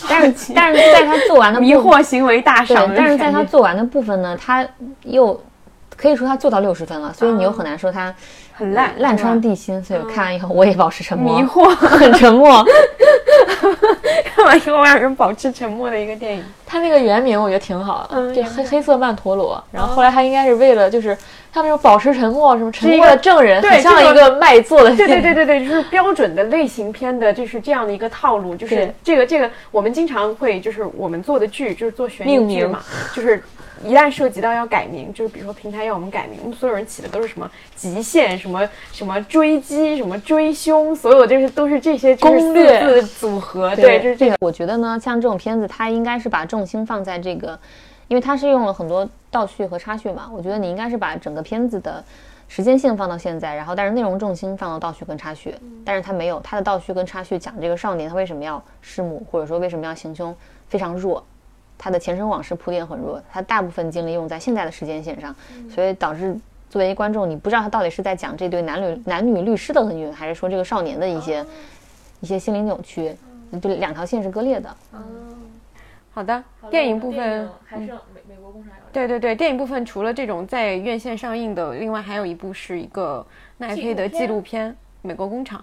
[0.09, 4.67] 但是，但是在它做完的迷惑行为大赏，但是在它做完的部分呢，它
[5.03, 5.41] 又
[5.95, 8.13] 可以说它做到六十分了，所以你又很难说它
[8.53, 9.81] 很烂烂穿地心。
[9.81, 12.65] 所以我看完以后，我也保持沉默，迷惑，很沉默。
[14.35, 16.43] 看完以后，让人保持沉默的一个电影。
[16.65, 19.63] 它那个原名我觉得挺好的，就黑黑色曼陀罗。
[19.71, 21.17] 然后后来他应该是为了就是。
[21.55, 24.89] 他们说保持沉默，什么沉默的证人，很像一个卖座的。
[24.95, 28.55] 对对对对对，就是标准的类型片的，就是这样的一个套路。
[28.55, 32.81] 就是这个这个，我们经常会就是我们做的剧，就是做悬疑剧嘛，
[33.13, 33.43] 就是
[33.83, 43.75] 一旦涉及到要改名，就是比如说平台要我们改名，我们所有人起的都是什么极限，什么什么追击，什么追凶，所有就是都是这些攻略组合。
[43.75, 44.35] 对，就是这个。
[44.39, 47.59] 我觉得呢，像这种片子，它应该是把重心放在这个。
[48.09, 52.03] 因为它是用了很多倒叙和插叙嘛，我觉得你应该是把整个片子的
[52.47, 60.35] 时间线放到现在，然后但是内容重心放到倒叙跟插叙，但是他没有，他的倒叙跟插叙讲这个少年他为什么要弑母，或者说为什么要行凶
[60.67, 61.25] 非常弱，
[61.77, 65.35] 他的前生往事铺垫很弱，他大部分精力用在现在的时间线上，
[65.69, 66.35] 所以导致
[66.69, 71.45] 作为观众你不知道他到底是在讲这对男女男女律师的恩怨，还是说这个少年的一些
[72.21, 73.15] 一些心理扭曲，
[73.61, 74.75] 就两条线是割裂的。
[76.13, 78.83] 好的，电影部分还剩美美国工厂有。
[78.91, 83.25] 对对对，电影部分除了这种在院线上映的，另外还有一部是一个
[83.57, 85.59] 奈飞的纪录片《美国工厂》。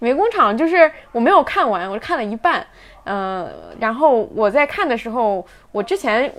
[0.00, 2.66] 美国工厂就是我没有看完，我看了一半。
[3.04, 6.32] 嗯，然后我在看的时候，我之前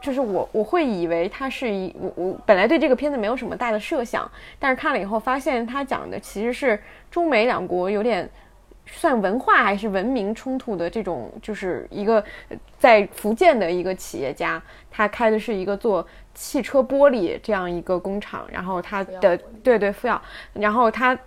[0.00, 8.28] 就是我我会以为它是一我我本来对这个片子没有什么大的设想，但是看了以后发现它讲的其实是中美两国有点。
[8.86, 12.22] 算文化还是文明冲突的这种，就是一个
[12.78, 20.20] 在福建的一个企业家，他开的是一个做汽车玻璃这样一个工厂，然后他的对对富耀，
[20.52, 21.18] 然后他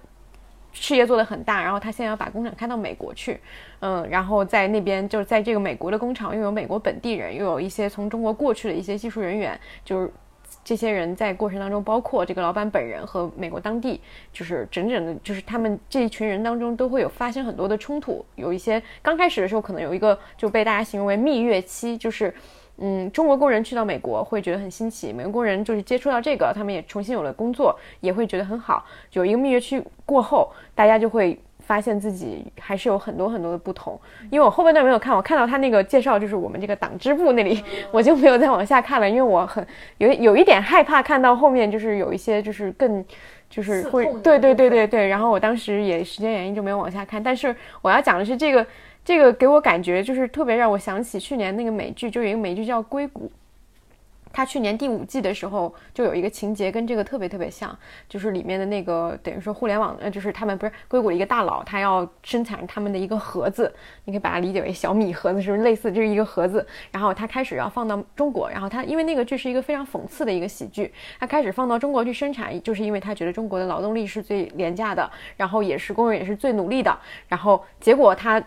[0.79, 3.39] 事业做得很大，然后他现在要把工厂开到美国去，
[3.79, 10.11] 嗯，然后在那边就是在这个美国的工厂又有美国本地人，又有一些从中国过去的一些技术人员，就是
[10.63, 13.99] 这些人在过程当中，包括这个老板本人和美国当地，
[14.31, 22.33] 就是整整的，就是他们这一群人当中都会有发生很多的冲突，有一些刚开始的时候可能有一个就被大家形容为蜜月期，就是。
[22.79, 28.85] 嗯，中国工人去到美国会觉得很新奇，美国工人就是接触到这个，他们也重新有了工作，也会觉得很好。
[29.13, 33.99] 有一个蜜月期过后，大家就会发现自己还是有很多很多的不同。
[34.29, 39.65] 因为我后半段没有看，我看到他那个介绍，就是我们这个党支部那里，我就没有再往下看了，因为我很
[39.97, 43.03] 有有一点害怕看到后面，就是有一些就是更
[43.49, 45.07] 就是会对对对对对。
[45.07, 48.65] 然后我当时也时间原因就没有往下看，但是我要讲的是这个。
[49.05, 53.25] 这个给我感觉就是特别让我想起去年那个美剧，就有一个美剧叫《硅谷》，
[54.37, 57.75] 他去年第五季的时候就有一个情节跟这个特别特别像，
[58.07, 63.73] 就是里面的那个等于说互联网，呃，就是他们不是硅谷的一个大佬，他要生产他们的一个盒子，
[64.05, 66.63] 你可以把它理解为小米盒子，是不是类似就是一个盒子？
[66.91, 76.95] 然后他开始要放到中国，然后他因为那个剧是一个非常讽刺的一个喜剧，他开始放到中国去生产，就是因为他觉得中国的劳动力是最廉价的，然后也是工人也是最努力的，
[77.27, 78.39] 然后结果他。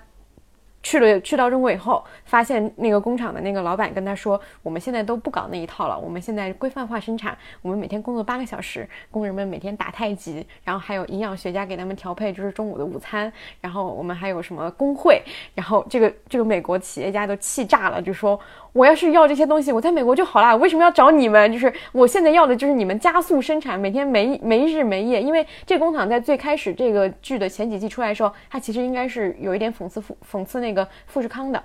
[0.82, 15.22] 去了，去到中国以后，发现那个工厂的那个老板跟他说：“我们现在都不搞那一套了，我们现在规范化生产，我们每天工作八个小时，工人们每天打太极，然后还有营养学家给他们调配，就是中午的午餐，然后我们还有什么工会，
[15.54, 18.40] 然后这个这个美国企业家都气炸了，就说。”
[18.72, 20.54] 我要是要这些东西，我在美国就好啦。
[20.56, 21.52] 为什么要找你们？
[21.52, 25.20] 就是我现在要的就是你们加速生产，每天没没日没夜。
[25.20, 31.62] 因为这工厂在最开始这个剧的前几季出来的时候，它其实应该是有一点讽刺讽讽刺那个富士康的。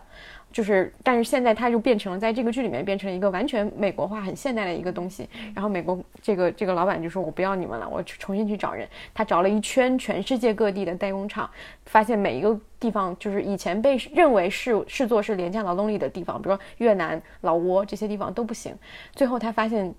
[0.55, 5.27] 就是，但是现在它就变成了在这个剧里面变成了一个完全美国化、很现代的一个东西。
[5.53, 11.49] 然后美国这个这个老板就说：“我不要你们了，我重新去找人。”他找了一圈全世界各地的代工厂，
[11.87, 18.73] 发现每一个地方就是以前被认为是视作是廉价劳动力的地方，比如说越南、老挝这些地方都不行。
[19.13, 19.93] 最后他发现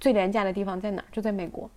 [0.00, 1.04] 最廉价的地方在哪？
[1.12, 1.68] 就在美国，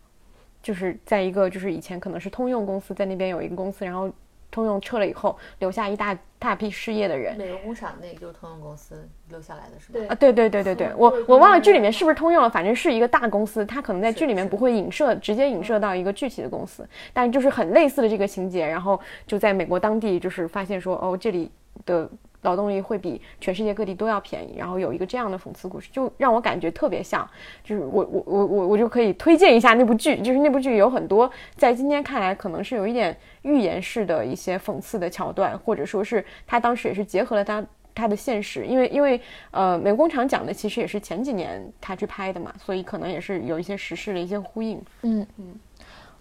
[0.64, 4.10] 就是在一个就是以前可能是通用公司在那边有一个公司，然后。
[4.52, 7.36] 通用撤了以后，留下一大大批失业的人。
[7.38, 10.14] 美容工厂那就是通用公司留下来的，是吧？
[10.14, 21.50] 啊，对对对对对，我我忘了剧里面是不是通用了，反正是一个大公司，它可能在剧里面不会影射，直接影射到一个具体的公司，但就是很类似的这个情节，然后就在美国当地就是发现说，哦，这里
[21.86, 22.10] 的。
[22.42, 27.28] 劳动力会比全世界各地都要便宜，然后有一个这样的讽刺故事，就让我感觉特别像，
[27.64, 44.82] 就是我我我我我就可以推荐一下那部剧，就是那部剧有很多在今天看来可能是有一点寓言式的一些讽刺的桥段，或者说是他当时也是结合了他他的现实，因为因为呃美工厂讲的其实也是前几年他去拍的嘛，所以可能也是有一些时事的一些呼应。
[45.04, 45.54] 嗯嗯，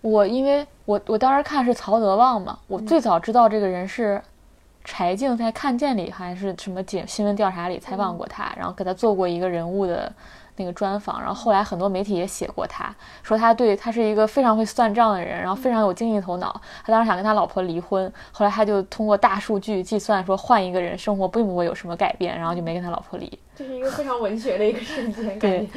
[0.03, 4.21] 我因为我我当时看是曹德旺嘛，我最早知道这个人是。
[4.91, 10.13] 柴静在《看见》里还是什么节新闻调查里采访过他，然后给他做过一个人物的
[10.57, 16.61] 那个专访，然后后来很多媒体也写过他，说他对他是一个非常会算账的人，然后非常有经济头脑。
[16.85, 23.39] 他当时想跟他老婆离婚，后来他就通过大数据计算说换一个人生活并不会有什么改变，然后就没跟他老婆离。
[23.55, 25.39] 这是一个非常文学的一个瞬间。
[25.39, 25.69] 对，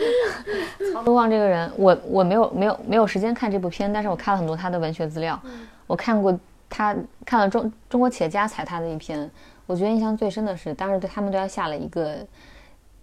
[0.92, 5.40] 曹德旺这个人，我我没有没有没有时间看这部片，但是我看了很多他的文学资料，
[5.86, 6.36] 我看过。
[6.76, 9.30] 他看了中中国企业家踩他的一篇，
[9.68, 12.26] 我觉得印象最深的是，当时对他们对他下了一个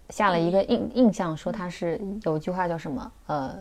[0.09, 3.11] 下了一个印印象，说他是有一句话叫什么？
[3.27, 3.55] 呃，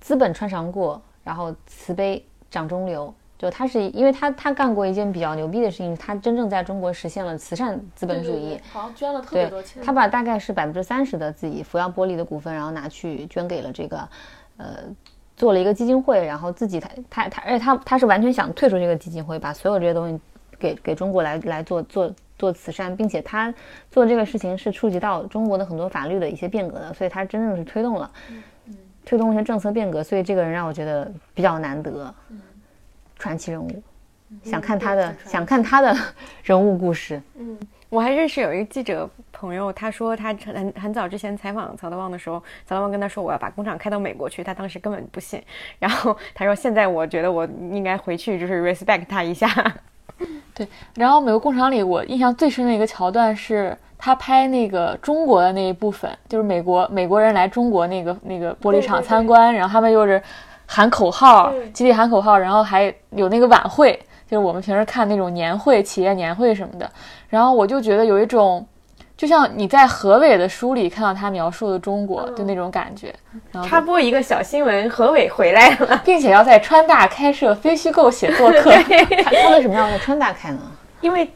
[0.00, 3.14] 资本穿肠过，然后慈悲掌中流。
[3.38, 9.80] 就他是因为他他干过一件比较牛逼的事情，他真正在中国实现了慈善资本主义，好像捐了特别多钱。
[9.80, 14.08] 他把大概是百分之三十的自己福耀玻璃的股份，然后拿去捐给了这个
[14.56, 14.78] 呃。
[15.38, 20.20] 做了一个基金会，然后自己他他他，而且他他是完全想退出这个基金会，把所有这些东西
[20.58, 23.54] 给给中国来来做做做慈善，并且他
[23.88, 28.10] 做这个事情是触及到中国的很多法律的一些变革的，所以他真正是推动了，
[29.04, 32.12] 推动一些政策变革，所以这个人让我觉得比较难得，
[33.16, 33.70] 传奇人物，
[34.42, 35.96] 想看他的想看他的
[36.42, 37.56] 人物故事，嗯。
[37.90, 39.08] 我还认识有一个记者
[39.40, 45.40] 朋友，他说他很很早之前采访曹德旺的时候，曹德旺跟他说我要把工厂开到美国去，他当时根本不信。
[45.78, 49.48] 然后他说现在我觉得我应该回去就是 respect 他一下。
[50.52, 60.20] 对，然后美国工厂里我印象最深的一个桥段是他拍那个中国的那一部分，就是美国美国人来中国那个那个玻璃厂参观，然后他们又是
[60.66, 63.98] 喊口号，集体喊口号，然后还有那个晚会。
[64.26, 66.90] 就是我们平时看那种年会、企业年会什么的，
[67.30, 68.66] 然后我就觉得有一种
[69.18, 73.14] 就像你在何伟的书里看到他描述的中国，就那种感觉。
[73.52, 78.70] 然后插播一个小新闻，何伟回来了， 并且要在川大开设非虚构写作课。
[78.70, 80.60] 他他为什么要在川大开呢？
[81.02, 81.28] 因为。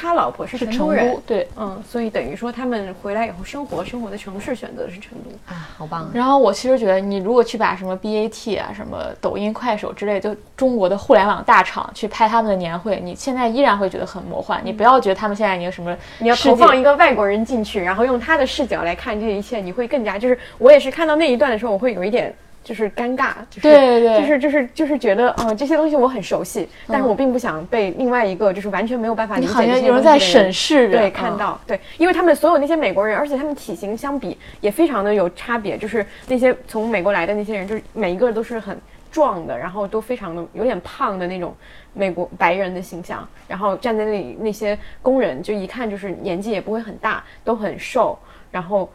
[0.00, 6.08] 他老婆是成都人，对，嗯，所以等于说他们回来以后生活生活的城市选择的是成都啊，好棒。
[6.14, 14.60] 然后我其实觉得，你如果去把什么 BAT 啊、什么抖音、快手之类，就中国的互联网大厂去拍他们的年会，你现在依然会觉得很魔幻。
[14.64, 22.32] 你不要觉得他们现在已经什么，你要投放一个外国人进去，然后用他的视角来看这一切，你会更加就是我也是看到那一段的时候，我会有一点。
[22.64, 38.78] 就是尴尬，对对对，就是就是就是觉得，嗯，这些东西我很熟悉，但是我并不想被另外一个就是完全没有办法理解好像有人在审视，对，看到，对，因为他们所有那些美国人，而且他们体型相比也非常的有差别，就是那些从美国来的那些人，就是每一个都是很
[39.10, 41.54] 壮的，然后都非常的有点胖的那种
[41.94, 48.18] 美国白人的形象，然后站在那里那些工人就一看就是年纪也不会很大，都很瘦，
[48.50, 48.90] 然后。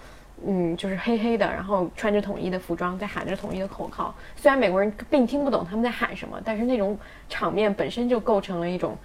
[0.45, 4.13] 嗯，就是黑黑的，然后穿着统一的服装，在喊着统一的口号。
[4.35, 6.97] 虽然美国人并听不懂他们在喊什么，但是那种
[7.29, 8.97] 场面本身就构成了一种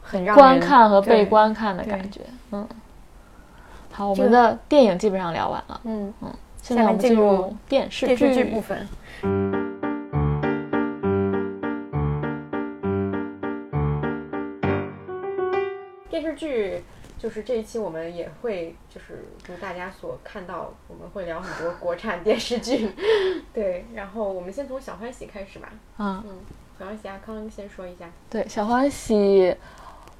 [0.00, 2.20] 很让观看和被观看的感觉。
[2.50, 2.66] 嗯，
[3.92, 5.80] 好，我们的电影基本上聊完了。
[5.84, 8.88] 嗯嗯，现在我们进入电视电视剧部分。
[16.10, 16.82] 电视剧。
[17.22, 22.90] 就是这一期我们也会，就是如大家所看到，我们会聊很多国产电视剧，
[23.54, 23.86] 对。
[23.94, 25.68] 然后我们先从《小欢喜》开始吧。
[25.98, 26.38] 嗯嗯，
[26.76, 28.10] 小欢喜阿康先说一下。
[28.28, 29.14] 对，《小欢喜》，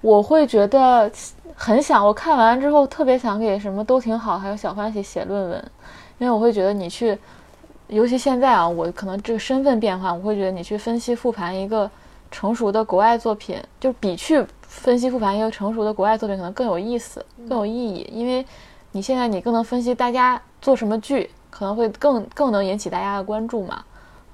[0.00, 1.10] 我会觉得
[1.56, 5.70] 很想，我看完之后特别想给什么都挺好，还有《小欢喜》写论文，
[6.18, 7.18] 因为我会觉得你去，
[7.88, 11.90] 尤其现在啊，我可能这个身份变化，我会觉得你去分析复盘一个
[12.30, 14.46] 成熟的国外作品，就比去。
[14.72, 18.44] 分析复盘一个成熟的国外作品可能更有意思，更有意义，因为
[18.92, 23.84] 你现在你更能分析大家做什么剧，可能会更更能引起大家的关注嘛，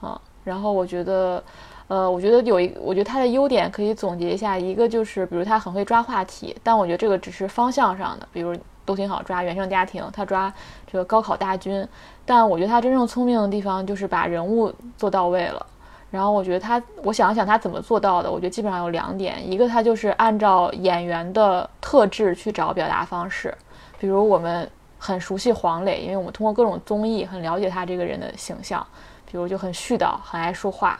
[0.01, 1.43] 啊，然后我觉得，
[1.89, 10.51] 呃，我觉得有一，我觉得它的优点可以总结一下，一个就是比如它很会抓话题，但我觉得这个只是方向上的，比如都挺好抓原生家庭，他抓
[10.91, 11.87] 这个高考大军，
[12.25, 15.67] 但我觉得他真正聪明的地方就是把人物做到位了。
[16.11, 18.31] 然后我觉得他，我想想他怎么做到的。
[18.31, 23.55] 我觉得基本上有两点，一个他就是按照演员的特质去找表达方式，
[23.99, 24.67] 比如我们
[24.99, 28.85] 很熟悉黄磊，因为我们通过各种综艺很了解他这个人的形象，
[29.31, 30.99] 比如就很絮叨，很爱说话，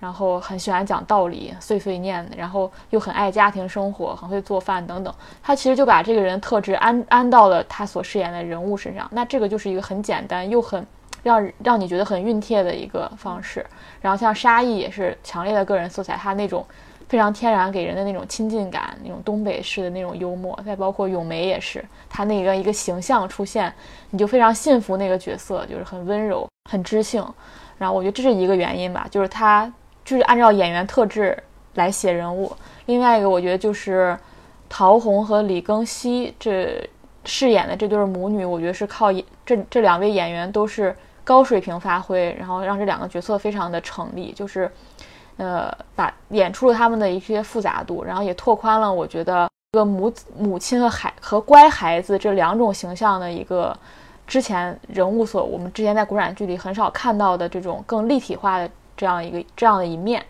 [0.00, 5.14] 然后很喜欢讲道理，碎碎念，然后又很爱家庭生活，很会做饭等等。
[5.40, 10.84] 他其实就把这个人特质安安到了他所饰演的人物身上，那这个就是一个很简单又很。
[11.22, 13.64] 让让你觉得很熨帖的一个方式，
[14.00, 16.64] 然后像沙溢也是强烈的个人色彩，他那种
[17.08, 23.72] 非常天然给人的那种亲近感，那种东北式的那种幽默，再包括咏梅也是，他那个一个形象出现，
[24.10, 27.24] 你就非常信服那个角色，就是很温柔、很知性。
[27.78, 29.70] 然后我觉得这是一个原因吧，就是他
[30.04, 31.36] 就是按照演员特质
[31.74, 32.52] 来写人物。
[32.86, 34.16] 另外一个我觉得就是
[34.68, 36.88] 陶虹和李庚希这
[37.24, 40.96] 饰演的这对母女，我觉得是靠演这这两位演员都是。
[41.22, 44.70] 高水平发挥，然后让这两个角色非常的成立，就是，
[45.36, 53.76] 呃，把演出了他们的一些复杂度，然后也拓宽了我觉得一个母母亲和孩和乖孩子这两种形象的一个
[54.26, 60.24] 之前人物所我们之前在国产剧里很少看到的这种更立体化的这样一个这样的一面，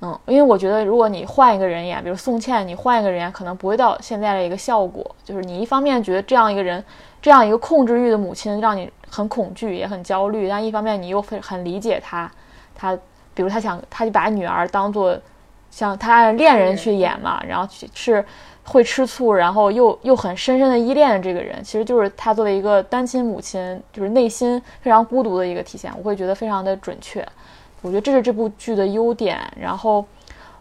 [0.00, 6.84] 嗯，因为我觉得如果你换一个人演，比如宋茜，你换一个人演，可能不会到现在的一个效果，就是你一方面觉得这样一个人，
[7.20, 8.90] 这样一个控制欲的母亲让你。
[9.14, 12.30] 很恐惧，也很焦虑，但一方面你又很很理解他，
[12.74, 12.96] 他
[13.34, 15.14] 比如他想，他就把女儿当做
[15.70, 18.24] 像他按恋人去演嘛，然后是
[18.64, 27.26] 会吃醋，然后又又很深深的依恋这个人，其实就是他作为一个单亲母亲，就是内心非常孤独的一个体现，我会觉得非常的准确，
[27.82, 29.38] 我觉得这是这部剧的优点。
[29.60, 30.02] 然后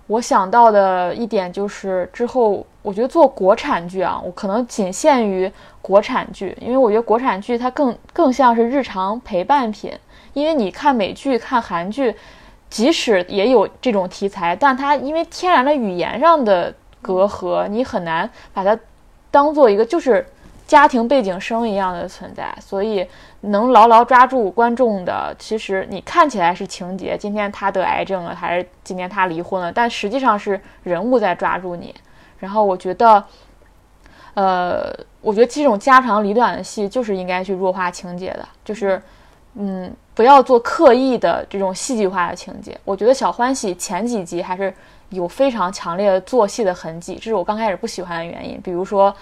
[0.07, 5.51] 我想到的一点就是之后，我觉得做国产剧啊，我可能仅限于。
[5.83, 9.91] 国产剧，因为我觉得国产剧它更更像是日常陪伴品。
[10.33, 12.15] 因为你看美剧、看韩剧，
[12.69, 18.77] 即使也有这种题材，但它因为天然的语言上的隔阂，你很难把它
[19.31, 20.23] 当做一个就是
[20.67, 22.55] 家庭背景声一样的存在。
[22.61, 23.03] 所以
[23.41, 31.93] 能牢牢抓住观众的，其实你看起来是情节，今天他得癌症了，还是今天他离婚了，但实际上是人物在抓住你。
[32.41, 33.23] 然后我觉得。
[34.33, 38.99] 呃，我觉得这种家长里短的戏就是应该去弱化情节的，就是，
[39.55, 42.79] 嗯，不要做刻意的这种戏剧化的情节。
[42.85, 44.73] 我觉得《小欢喜》前几集还是
[45.09, 48.57] 有非常强烈的做戏的痕迹，这是我刚开始不喜欢的原因。
[48.61, 49.13] 比如说，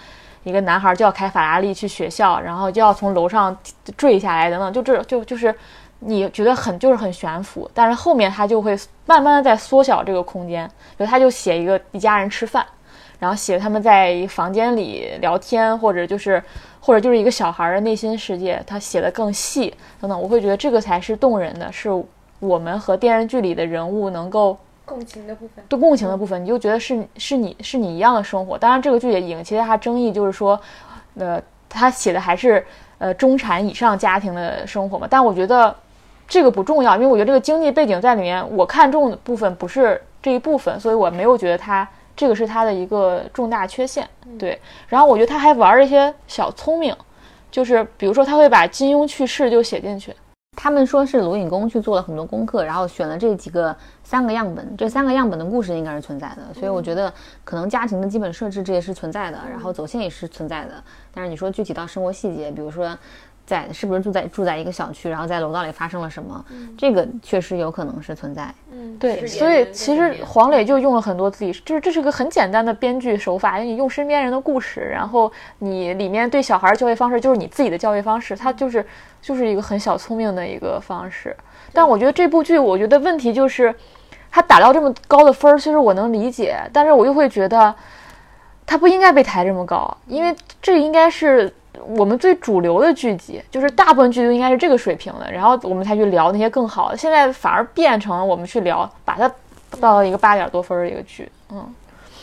[0.44, 3.54] 一个男孩就要开法拉利去学校，然后就要从楼上
[3.96, 5.52] 坠下来等等，就这就就是
[5.98, 12.64] 你觉得很就是很悬浮，但是后面他就会慢慢的在缩小这个空间，比如他就写一个一家人吃饭，
[13.20, 16.42] 然后写他们在房间里聊天，或者就是
[16.80, 21.88] 或者就是一个小孩的内心世界，他写的更细等等，我会觉得这个才是动人的，是
[22.40, 24.58] 我们和电视剧里的人物能够。
[24.86, 28.58] 共情的部分，对共情的部分，你就觉得是是你是你一样的生活。
[28.58, 30.60] 当然，这个剧也引起了他争议，就是说，
[31.14, 32.66] 呃，他写的还是
[32.98, 35.06] 呃中产以上家庭的生活嘛。
[35.08, 35.72] 但我觉得
[36.26, 44.08] 这个不重要，因为我觉得这个经济背景在里面，我看重的部分不是这一部分，所以我没有觉得他这个是他的一个重大缺陷。
[44.38, 46.94] 对，然后我觉得他还玩了一些小聪明，
[47.50, 50.14] 就是比如说他会把金庸去世就写进去。
[50.56, 57.10] 他们说是卢影公去做了很多功课，然后选了这几个三个样本，这三个样本的故事应该是存在的，所以我觉得
[57.44, 60.72] 可能家庭的基本设置这也是存在的，然后走线也是存在的。
[61.14, 62.98] 但是你说具体到生活细节，比如说
[63.50, 66.44] 在是不是住在住在一个小区，然后在楼道里发生了什么，
[66.78, 68.54] 这个确实有可能是存在。
[68.72, 78.86] 嗯，对，所以其实黄磊就用了很多自己，就是这是个很简单的编剧手法，你用身边人的故事，然后你里面对小孩教育方式就是你自己的教育方式，他就是。
[79.22, 81.36] 就是一个很小聪明的一个方式，
[81.74, 83.74] 但我觉得这部剧，我觉得问题就是，
[84.30, 87.74] 他打到这么高的分儿，其实我能理解，但是我又会觉得，
[88.64, 91.52] 他不应该被抬这么高，因为这应该是
[91.86, 99.30] 我们最主流的剧集，就是大部分剧都应该是这个水平的，然后我们才去聊那些更好的，现在反而变成我们去聊，把它
[99.80, 101.74] 到了一个八点多分的一个剧，嗯，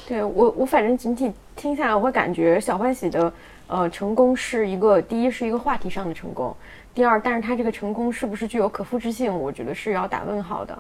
[0.07, 3.31] 对我我反正整体听下来，我会感觉小欢喜的
[3.67, 6.55] 呃成功是一个第一是一个话题上的成功。
[6.93, 9.33] 第二，但是它这个成功是不是具有可复制性？
[9.33, 10.77] 我觉得是要打问号的。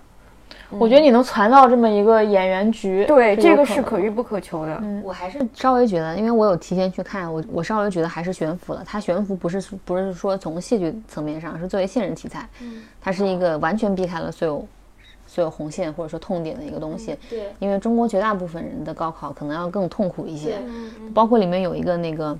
[0.69, 4.77] 我觉得你能攒到这么一个演员局，对这个是可遇不可求的。
[4.81, 8.83] 嗯，我还是稍微觉得，因为我有提前去看，我我稍微觉得还是悬浮了。
[8.85, 14.67] 它悬浮不是不是说从戏剧层面上，是作为现实题材，嗯，它是一个完全避开了所有
[15.25, 17.17] 所有红线或者说痛点的一个东西。
[17.29, 20.57] 对，因为中国绝大部分人的高考可能要更痛苦一些，
[21.13, 22.37] 包括里面有一个那个。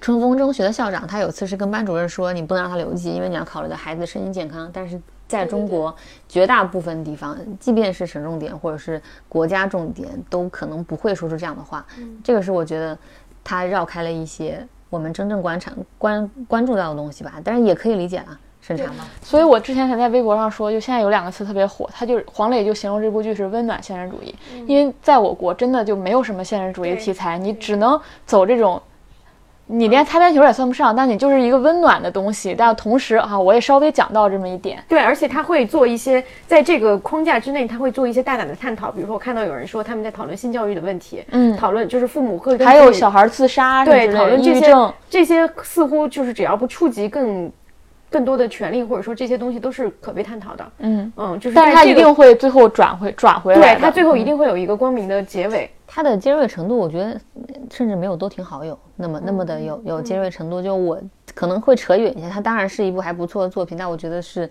[0.00, 5.00] 春风中学的校长，他有次是跟班主任说：“你不能让他留级，因为你要考虑到孩子的身心健康。”但是
[5.32, 5.94] 在中国
[6.28, 11.86] 绝大部分地方，即便是省重点或者是国家重点，都可能不会说出这样的话。
[12.22, 12.96] 这个是我觉得
[13.42, 17.40] 他绕开了一些我们真正观察关关注到的东西吧。
[17.42, 19.06] 但是也可以理解了，审查嘛。
[19.22, 24.34] 所以我之前还在微博上说，就现在有两个词特别火，他就是黄磊就形容这部剧是温暖现实主义，
[24.66, 28.82] 因为在我国真的就没有什么现实主义题材，你只能走这种。
[29.74, 32.54] 你连擦边球也算不上，但你就是一个温暖的东西。
[32.54, 34.84] 但同时啊，我也稍微讲到这么一点。
[34.86, 38.90] 对，而且他会做一些在这个框架之内，他会做一些大胆的探讨。
[38.90, 47.50] 比如说，我看到有人说他们在讨论性教育的问题，嗯，讨论就是父母会还有小孩自杀，对，讨论这些这些似乎就是只要不触及更
[48.10, 50.64] 更多的权利，或者说这些东西都是可被探讨的。
[50.80, 55.70] 嗯嗯，就是，但是他一定会最后转回转回来，对他最后一定会有一个光明的结尾。
[55.94, 57.20] 它的尖锐程度，我觉得
[57.70, 60.62] 甚至没有《都挺好》有那么那么的有有尖锐程度。
[60.62, 60.98] 就我
[61.34, 64.48] 可能会扯远一些，它当然是一部还不错的作品，但我觉得是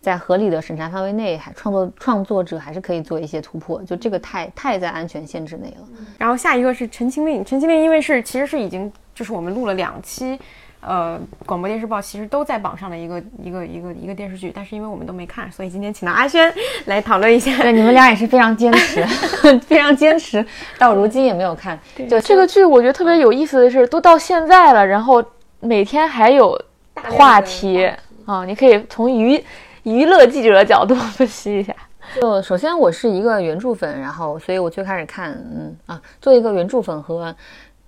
[0.00, 3.82] 在合理的审查范围内，还创作创作者还是可以做一些突破。
[3.82, 5.88] 就这个太太在安全限制内了。
[6.16, 10.38] 然后下一个是《陈情令》，《陈情令》因为是其实是已经就是我们录了两期。
[10.86, 16.52] 呃，广播电视报其实都在榜上的一个一个一个一个电视剧，但是因为我们都没看，所以今天请到阿轩
[16.86, 17.56] 来讨论一下。
[17.62, 19.02] 对，你们俩也是非常坚持，
[19.66, 20.44] 非常坚持，
[20.78, 21.78] 到如今也没有看。
[22.08, 25.24] 就这个剧，我觉得特别有意思的是，都到现在了，然后
[25.60, 26.60] 每天还有
[27.10, 27.90] 话题
[28.26, 29.42] 啊，你可以从娱
[29.84, 31.74] 娱乐记者的角度分析一下。
[32.20, 37.34] 就首先我是一个原著粉，然后所以我最开始看，嗯啊，做一个原著粉和。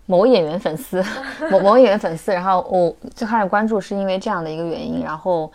[0.06, 1.04] 某演员粉丝，
[1.50, 5.50] 某某演员粉丝，然后我最开始关注是因为这样的一个原因，然后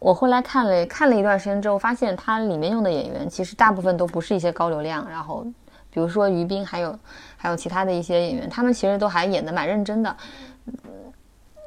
[0.00, 5.46] 我后来看了看了一段时间之后，发现它里面用的演员其实大部分都不是一些高流量，然后
[5.88, 6.98] 比如说于斌，还有
[7.36, 10.14] 还有其他的一些演员，他们其实都还演的蛮认真的。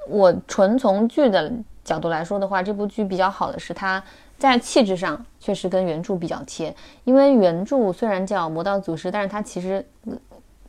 [0.09, 1.51] 我纯从剧的
[1.83, 4.03] 角度来说的话，这部剧比较好的是它
[4.37, 6.75] 在气质上确实跟原著比较贴，
[7.05, 9.85] 因为原著虽然叫《魔道祖师》，但是它其实。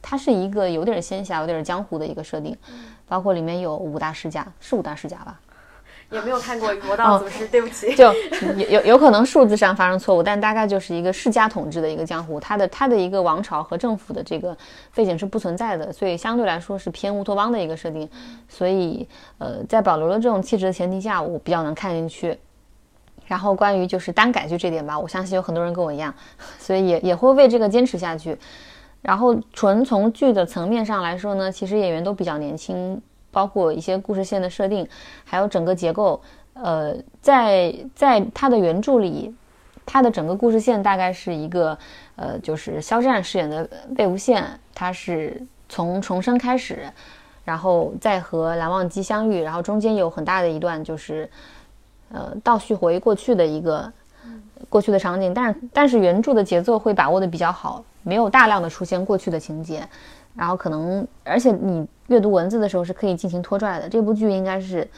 [0.00, 2.56] 它是一个有点仙侠、有点江湖的一个设定，
[3.06, 5.38] 包括里面有五大世家，是五大世家吧？
[6.10, 7.94] 也没有看过《魔道祖师》， 对不起。
[7.94, 8.10] 就
[8.56, 14.56] 有有有可能数字上发生错误，但大概就是一个世家统治的一个江湖，它的它的一个王朝和政府的这个
[14.94, 18.08] 背景是不存在的，所以相对来说是偏乌托邦的一个设定。
[18.48, 22.38] 所以，呃，在保留了这种气质的前提下，我比较能看进去。
[23.26, 26.14] 然后关于就是单改剧这点吧，我相信有很多人跟我一样，
[26.58, 28.34] 所以也也会为这个坚持下去。
[29.02, 34.86] 然后纯从剧的层面上来说呢，其实演员都比较年轻，包括一些故事线的设定，
[35.24, 36.20] 还有整个结构。
[36.54, 39.32] 呃，在在他的原著里，
[39.86, 41.78] 他的整个故事线大概是一个，
[42.16, 44.42] 呃，就是肖战饰演的魏无羡，
[44.74, 46.90] 他是从重生开始，
[47.44, 51.30] 然后再和蓝忘机相遇，然后中间有很大的一段就是，
[52.10, 53.92] 呃，倒叙回过去的一个
[54.68, 59.86] 过去的场景，但是但是原著的节奏会把握的比较好，没有大量的出现过去的情节，
[60.34, 64.88] 然后可能而且你阅读文字的时候是可以进行拖拽的，这部剧应该是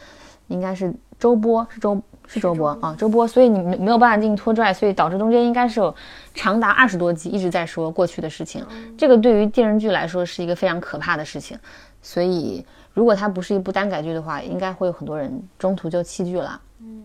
[0.46, 0.94] 应该是。
[1.20, 5.94] 周播是周是周播啊，周播，所以你没没有办法进行拖拽，所以导致中间应该是有
[6.32, 8.64] 长达二十多集一直在说过去的事情。
[8.96, 11.58] 这个对于电视剧来说是一个非常可怕的事情。
[12.00, 16.58] 所以如果它不是一部单改剧的话，应该会有很多人中途就弃剧了。
[16.80, 17.04] 嗯，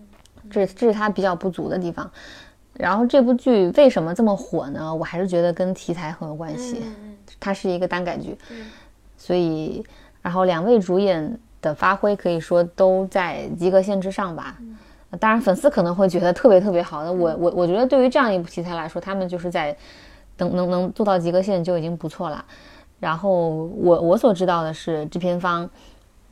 [0.49, 2.09] 这这是它比较不足的地方。
[2.78, 4.93] 然后这部剧为什么这么火呢？
[4.93, 6.82] 我还是觉得跟题材很有关系。
[7.39, 8.38] 它是一个耽改剧，
[9.17, 9.84] 所以
[10.21, 11.38] 然后两位主演。
[11.61, 14.55] 的发挥可以说都在及格线之上吧，
[15.19, 19.76] 当然粉丝可能会觉得特别特别好的，我我我觉得对于这样一部题材来说，他们就是在
[20.38, 22.45] 能能能做到及格线就已经不错了。
[22.99, 25.67] 然后我我所知道的是制片方，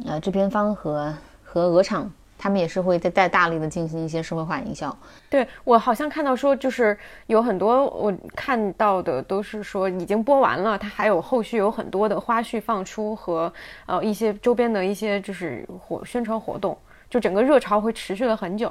[0.05, 1.11] 呃制片方和
[1.43, 2.11] 和鹅厂。
[2.43, 4.93] 他们也是会在在大力的进行一些社会化营销。
[5.29, 13.51] 对我好像看到说，就是有很多我看到的都是说已经播完了，它还有后续有很多的花絮放出和
[13.85, 16.77] 呃一些周边的一些就是活宣传活动，
[17.09, 18.69] 就整个热潮会持续了很久。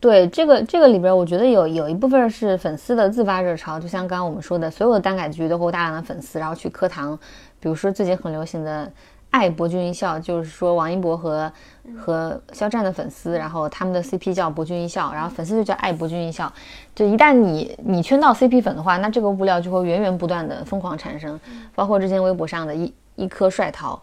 [0.00, 7.16] 对这个这个里边，我觉得有有一部分是粉丝的自发热潮，就像刚刚我们说的，所有的单改剧都会有大量的粉丝，然后去磕糖，
[7.60, 8.92] 比如说最近很流行的。
[9.30, 11.52] 爱博君一笑，就是说王一博和
[11.96, 16.50] 和肖战的粉丝，然后他们的 CP 叫博君一笑，然后粉丝就叫爱博君一笑。
[16.94, 21.38] 就一旦你你圈到 CP 粉的话，那这个物料就会源源不断的疯狂产生。
[21.74, 24.00] 包括之前微博上的一一颗帅桃，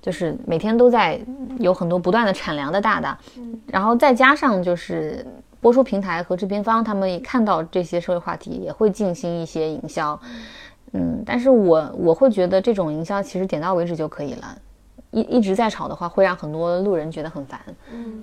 [0.00, 1.20] 就是每天都在
[1.58, 3.18] 有很多不断的产粮的大大。
[3.66, 5.26] 然后再加上就是
[5.60, 10.16] 播出平台和制片方，他们也看到这些社会话题，也会进行一些营销。
[10.92, 14.56] 嗯，但是我我会觉得这种营销其实点到为止就可以了。
[15.10, 17.60] 一一直在吵的话，会让很多路人觉得很烦。
[17.92, 18.22] 嗯，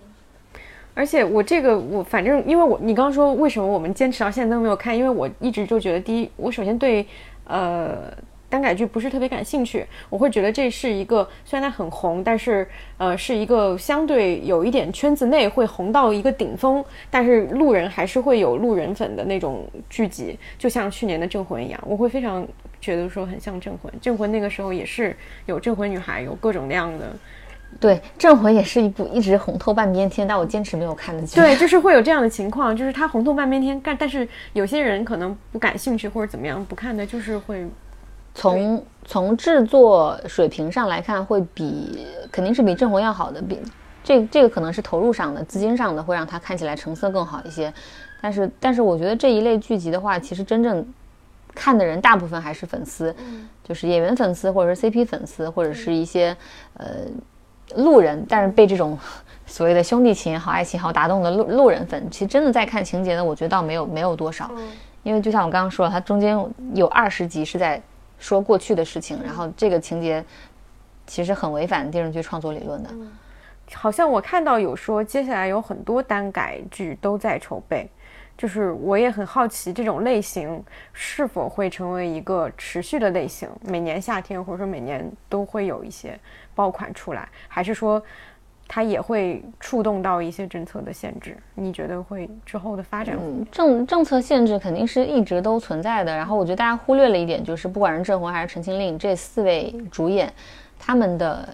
[0.94, 7.06] 而且我这个我反正，因为我你刚刚说为什么我们坚持到现在都没有看，因为我一直就觉得，第一，我首先对
[7.46, 8.12] 呃
[8.54, 22.48] 单改剧不是特别感兴趣，我会觉得这是一个虽然它很红，但是呃是一个相对有一点圈子内会红到一个顶峰，但是路人还是会有路人粉的那种聚集，就像去年的《镇魂》一样，我会非常。
[22.84, 27.16] 觉得说很像《镇魂》，《镇魂》那个时候也是有镇魂女孩，有各种各样的。
[27.80, 31.38] 对，《镇魂》也是一部一直红透半边天，但我坚持没有看的剧。
[31.38, 37.66] 对，就是会有这样的情况，就是它红透半边天，但但是有些人可能不感兴趣或者怎么样不看的，就是会。
[38.34, 43.42] 从从制作水平上来看，会比肯定是比《镇魂》要好的。
[43.42, 43.60] 比
[44.04, 47.74] 这这个可能是投入上的、资金上的，会让它看起来成色更好一些。
[48.22, 50.86] 但是但是我觉得这一类剧集的话，其实真正。
[51.56, 53.16] 看的人大部分还是粉丝，
[53.64, 56.36] 就是演员粉丝，或者是 CP 粉丝，或者是一些
[56.78, 56.86] 呃
[57.76, 58.26] 路人。
[58.28, 58.98] 但是被这种
[59.46, 64.50] 所谓的兄弟情也好、爱情好打动的路路人粉，其实真的在看情节的，我觉得倒没有没有多少。
[65.04, 66.36] 因为就像我刚刚说了，它中间
[66.74, 67.80] 有二十集是在
[68.24, 70.24] 说过去的事情，然后这个情节
[71.06, 72.90] 其实很违反电视剧创作理论的。
[73.74, 77.86] 好像我看到有说，接下来有很多单改剧都在筹备。
[78.36, 80.64] 就是我也很好奇，这种类型
[80.94, 83.48] 是否会成为一个持续的类型？
[83.62, 86.18] 每年夏天或者说每年都会有一些
[86.56, 88.02] 爆款出来，还是说
[88.74, 91.38] 它也会触动到一些政策的限制？
[91.54, 93.16] 你觉得会之后的发展？
[93.52, 96.12] 政政策限制肯定是一直都存在的。
[96.16, 100.34] 然后我觉得大家忽略了一点，就是不管是镇魂还是陈情令这四位主演，
[100.80, 101.48] 他们的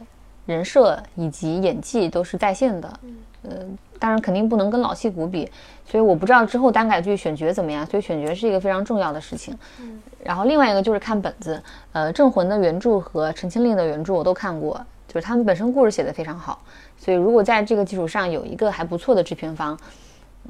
[0.45, 2.99] 人设以及演技都是在线的。
[3.43, 3.77] 嗯。
[3.99, 5.51] 当然肯定不能跟老戏骨比，
[5.85, 7.85] 所以我不知道之后单改剧选角怎么样。
[7.85, 9.53] 所以选角是一个非常重要的事情。
[9.81, 11.61] 嗯，然后另外一个就是看本子。
[11.91, 14.79] 呃，《镇魂》的原著和《陈情令》的原著我都看过，
[15.09, 16.61] 就是他们本身故事写的非常好。
[16.97, 19.77] 所以如果在这个基础上有一个还不错的制片方，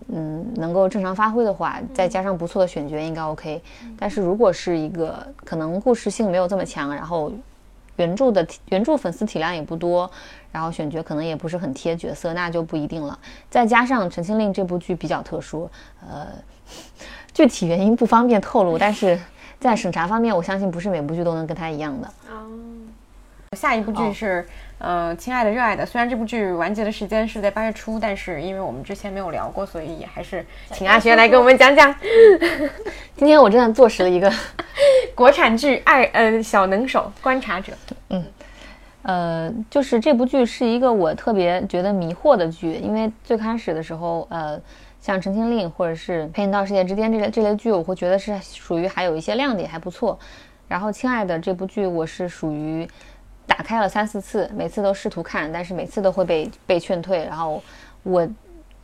[0.10, 3.60] 嗯，能够正常发挥的话，再加上不错的选角应该 OK。
[3.98, 7.32] 但是如果是一个可能故事性没有这么强，然后
[7.96, 10.10] 原著的原著粉丝体量也不多。
[10.52, 13.18] 然后选角可能也不是很贴角色，那就不一定了。
[13.52, 15.70] 再加上《陈情令》这部剧比较特殊，
[16.02, 16.26] 呃，
[17.32, 19.20] 具体原因不方便透露，但是
[19.60, 22.12] 在审查方面，我相信不是每部剧都能跟他一样的。
[23.52, 24.46] 哦，下一部剧是
[24.78, 25.84] 呃，亲爱的，热爱的。
[25.84, 31.94] 虽然这部剧完结的时间是在八月初，但是因为我们之前没有聊过，所以还是请阿轩来给我们讲讲。
[33.18, 34.32] 今天我真的坐实了一个
[35.16, 37.74] 国产剧爱呃小能手观察者。
[38.10, 38.24] 嗯，
[39.02, 44.62] 呃，就是这部剧是一个我特别觉得迷惑的剧，因为最开始的时候，呃，
[45.02, 50.20] 像《陈情令》或者是《陪你到世界之巅》这类这类剧，我会觉得是属于还有一些亮点，还不错。
[50.68, 52.88] 然后《亲爱的》这部剧，我是属于。
[53.50, 57.26] 打开了三四次，每次都试图看，但是每次都会被被劝退。
[57.26, 57.62] 然后
[58.04, 58.26] 我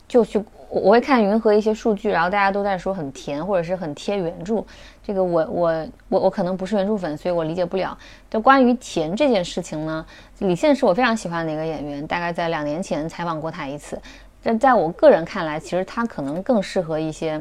[0.08, 0.38] 就去，
[0.68, 4.62] 我我会看云和一些数据，然后大家都在说很甜，或者是很贴原著。
[5.04, 7.96] 这个我我我我可能不是原著粉，所以我理解不了。
[8.28, 10.04] 就关于甜这件事情呢，
[10.40, 13.96] 李现是我非常喜欢的一个演员，大概在两年前采访过他一次。
[14.42, 17.40] 但在我个人看来，其实他可能更适合一些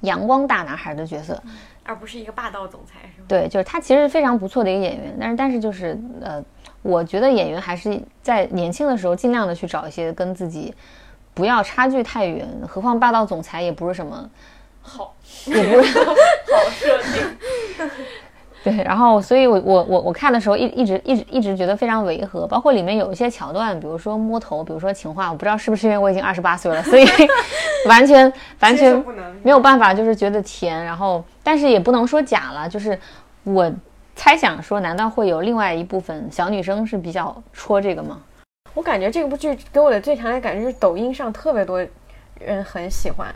[0.00, 1.40] 阳光大男孩的角色。
[1.84, 6.42] 而不是一个霸道总裁，对，就是他其实非常不错的一个演员，但是但是就是呃，
[6.82, 10.74] 我觉得演员还是在年轻的时候尽量的去找一些跟自己
[11.34, 14.28] 不要差距太远，何况霸道总裁也不是什么
[14.82, 15.14] 好，
[15.46, 16.14] 也不是 好
[16.70, 17.90] 设定。
[18.64, 27.04] 对，然后所以，我我我我看的时候一一直一直一直觉得非常违和，包括里面有一些桥段，比如说摸头，比如说情话，我不知道是不是因为我已经二十八岁了，所以
[27.88, 28.94] 完全完全
[29.42, 32.96] 没有办法，就是觉得甜，然后但是也不能说假了，就是
[33.42, 33.68] 我
[34.14, 38.20] 猜想说，难道会有另外一部分小女生是比较戳这个吗？
[38.74, 41.84] 我感觉这部剧给我的最强烈感觉是抖音上特别多
[42.38, 43.34] 人很喜欢。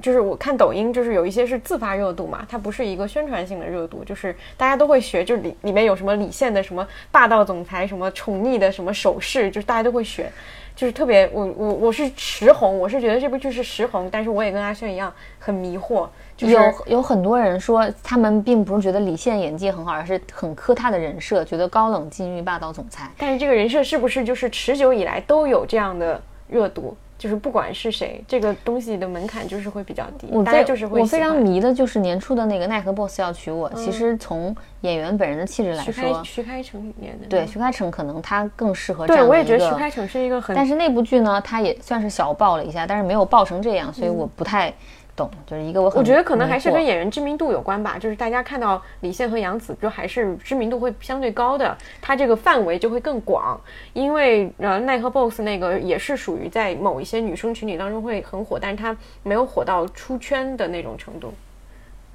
[0.00, 10.30] 就是我看抖音，就是有一些是自发热度嘛，它不是一个宣传性的热度，就是大家都会学，就里里面有什么李现的什么霸道总裁，什么宠溺的什么手势，就是大家都会学，
[10.74, 26.96] 就是特别我我我是石红，我是觉得这部剧是石红，但是我也跟阿轩一样很迷惑，就是有有很多人说他们并不是觉得李现演技很好，而是很磕他的人设，觉得高冷禁欲霸道总裁，但是这个人设是不是就是持久以来都有这样的热度？
[27.16, 30.26] 就是不管是谁，这个东西的门槛就是会比较低。
[30.30, 31.00] 我大家就是会。
[31.00, 33.70] 我非常迷的就是年初的那个奈何 boss 要娶我。
[33.74, 40.54] 其实从演员本人的气质来说，徐开成里面的对徐开诚可能他更适合这样对，我也觉得徐开成是一个很。
[40.54, 44.72] 但是那部剧呢，他也算是小爆了一下，但是没有爆成这样，所以我不太。
[45.16, 45.92] 懂，就是一个我。
[45.94, 53.60] 我觉得可能还是跟演员知名度有关吧，就是大家看到李现和杨紫，就还是知名度会相对高的，他这个范围就会更广。
[53.92, 61.32] 因为呃，奈何 boss 那个也是属于在某一些女生群体当中会很火，但是他没有火到出圈的那种程度。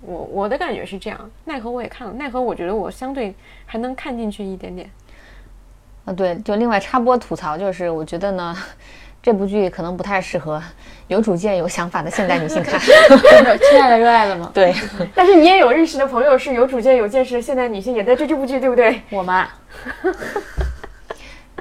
[0.01, 1.29] 我我的感觉是这样。
[1.45, 3.33] 奈何我也看了，奈何我觉得我相对
[3.65, 4.89] 还能看进去一点点。
[6.05, 8.55] 啊，对，就另外插播吐槽，就是我觉得呢。
[9.21, 10.61] 这部剧可能不太适合
[11.07, 12.79] 有主见、有想法的现代女性看。
[12.79, 14.49] 亲爱的，热爱的吗？
[14.53, 14.73] 对。
[15.13, 19.01] 但是你也有认识的朋友是有主见、有见识的现代女性，也在追这部剧，对不对？
[19.09, 19.47] 我妈。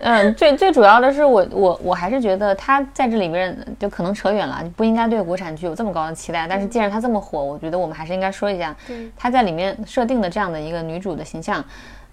[0.00, 6.46] 嗯，最最主要的是，我我我还是觉得她在这里面就可能扯远了，不应该对国产剧有这么高的期待。
[6.46, 8.72] 但是既然她这么火，我觉得我们还是应该说一下，
[9.16, 11.64] 她在里面设定的这样的一个女主的形象，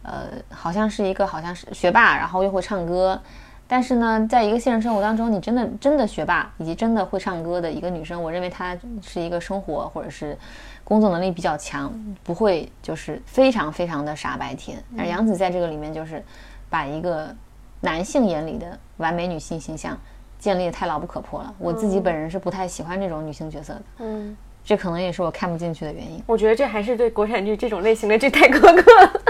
[0.02, 3.22] 呃，好像是一个好像是学霸，然后又会唱歌。
[3.68, 10.38] 但是呢，在一个现实生活当中，你真的真的学霸以及真的会唱歌的一个女生，我认为她是一个生活或者是
[10.84, 11.92] 工作能力比较强，
[12.24, 14.78] 不会就是非常非常的傻白甜。
[14.98, 16.24] 而杨紫在这个里面就是
[16.70, 17.36] 把一个
[17.82, 19.98] 男性眼里的完美女性形象
[20.38, 21.54] 建立的太牢不可破了。
[21.58, 26.22] 我自己本人是不太喜欢这种女性角色的，嗯，这可能也是我看不进去的原因。
[26.28, 29.22] 我觉得这还是对国产剧这种类型的剧太苛刻。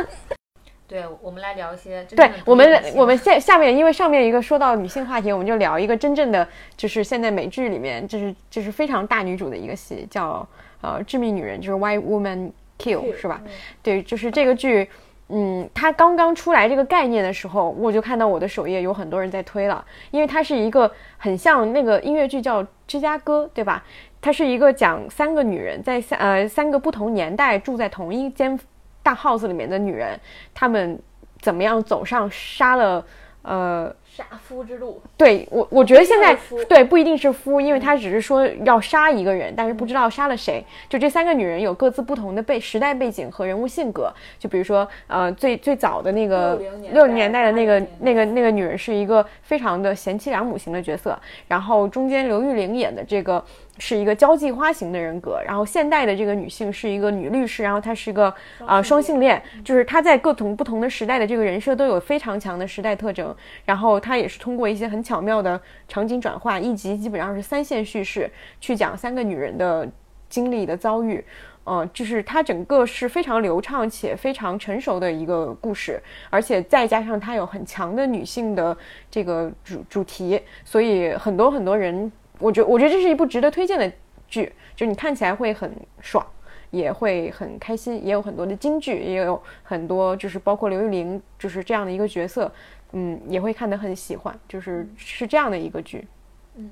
[0.95, 2.01] 对，我们来聊一些。
[2.05, 10.47] 对我们，我们下下面，因为上面一个说到女性话题，我们就聊一个真正的，就是现在美剧里面，就是就是非常大女主的一个戏，叫
[10.79, 13.41] 呃《致命女人》，就是《Why Woman Kill》，是吧？
[13.83, 14.89] 对，就是这个剧，
[15.27, 23.83] 嗯，它刚刚出来这个概念的时候，我就看到我的首页有很多人在推了，因为它是一个很像那个音乐剧叫《芝加哥》，对吧？
[24.21, 28.57] 它是一个讲三个女人在三呃三个不同年代住在同一间。
[29.05, 30.19] 大 house 里面的女人，
[30.51, 30.99] 她们
[31.39, 33.05] 怎么样走上杀了
[33.43, 35.01] 呃杀夫之路？
[35.17, 36.37] 对我，我觉得现在
[36.69, 40.63] 对不一定是夫，因为他只是说要杀一个人，但是不知道杀了谁。
[40.87, 44.13] 就这三个女人有各自不同的背时代背景和人物性格。
[44.39, 46.55] 就比如说呃最最早的那个
[46.93, 53.43] 六零年代的那个那个那个女人是一个非常的贤妻良母型的角色，然后中间刘玉玲演的这个。
[53.77, 58.33] 是一个交际花型的人格，然后现代的这个女性是一个女律师，然后她是一个
[58.65, 63.35] 啊双性恋，就是她在各种不同的时代的这个人设都有非常强的时代特征，
[63.65, 68.29] 然后她也是通过一些很巧妙的场景转换，一集基本上是三线叙事
[68.61, 69.89] 去讲三个女人的
[70.29, 71.25] 经历的遭遇。
[71.67, 75.99] 嗯，就是它整个是非常流畅且非常成熟的一个故事，
[76.29, 78.77] 而且再加上它有很强的女性的
[79.09, 83.91] 这个主主题，所以很多很多人，我觉我觉得这是一部值得推荐的
[84.27, 86.23] 剧，就你看起来会很爽，
[86.69, 92.51] 也会很开心，也有很多的金句，也有很多就是包括刘玉玲就是这样的一个角色，
[92.97, 96.07] 嗯，也会看得很喜欢，就是是这样的一个剧。
[96.55, 96.71] 嗯，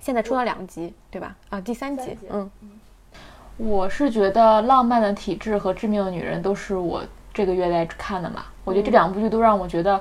[0.00, 1.34] 现在出了两集，对吧？
[1.50, 2.48] 啊，第三集，嗯。
[3.56, 8.46] 我是觉得《浪漫的体质》和《致命的女人》都是我这个月在看的嘛。
[8.64, 10.00] 我觉得这两部剧都让我觉得，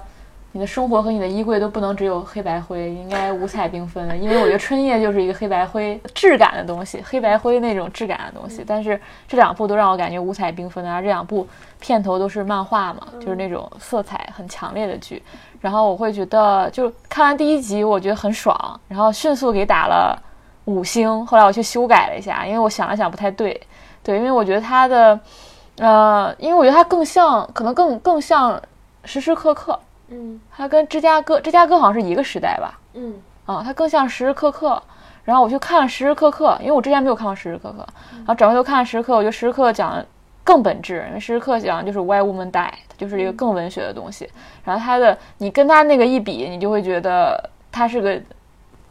[0.53, 4.15] 你的生活和你的衣柜都不能只有黑白灰，应该五彩缤纷的。
[4.15, 8.63] 因为我觉得春夜就是一个黑白灰质感的东西，黑白灰那种质感的东西。
[8.65, 11.47] 但是这两部都让我感觉五彩缤纷的，而这两部
[11.79, 15.21] 片头都是漫画嘛，就是那种色彩很强烈的剧。
[15.59, 20.17] 然后我会觉得，就看完第一集，我觉得很爽，然后迅速给打了。
[20.65, 23.59] 五星，后来我去修改了一下，因为我想了想不太对，
[24.01, 25.19] 对，因为我觉得它的，
[25.79, 28.57] 呃，因为我觉得它更像，可能更更像
[29.03, 29.77] 时时刻刻，
[30.13, 34.81] 嗯，它跟芝加哥，芝加哥好像是一个时代吧，嗯，啊，它更像时时刻刻，
[35.23, 37.85] 然后我去看了时时刻刻，因为我之前没有看过时时刻刻，
[38.17, 40.05] 然后转回头看时时刻，我觉得时时刻刻讲的
[40.43, 44.29] 更本质，因为时时刻讲的就是 Why Woman Die，它就是一个更文学的东西，
[44.63, 48.21] 然后它的你跟它那个一比，你就会觉得它是个。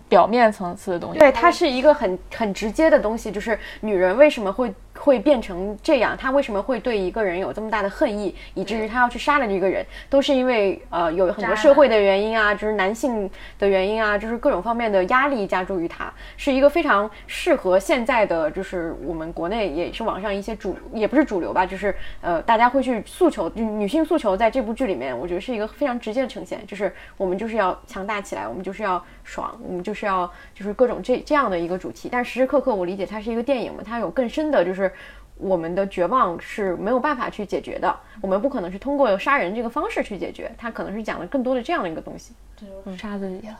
[0.08, 4.70] 表面层次的东西，对，它是一个很很直接的东西，就是女人为什么会。
[5.02, 13.28] 会变成这样，他为什么会对一个人有这么大的恨意，以至于他要去杀了这个人，都是因为呃有很多社会的原因啊，就是男性
[13.58, 34.91] 的原因啊，就是各种方面的压力加诸于他，是一个非常适合现在的，就是我们国内也是网上一些主也不是主流吧，就是呃大家会去诉求，女性诉求在这部剧里面，我觉得是一个非常直接的呈现，就是我们就是要强大起来，我们就是要爽，我们就是要就是各种这这样的一个主题，但时时刻刻我理解它是一个电影嘛，它有更深的就是。
[35.38, 42.32] 我们的绝望是没有办法去解决的，我们不可能是通过杀人这个方式去解决，他可能是讲了更多的这样的一个东西。
[42.56, 43.58] 就杀自己了。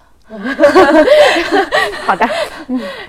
[2.04, 2.24] 好的。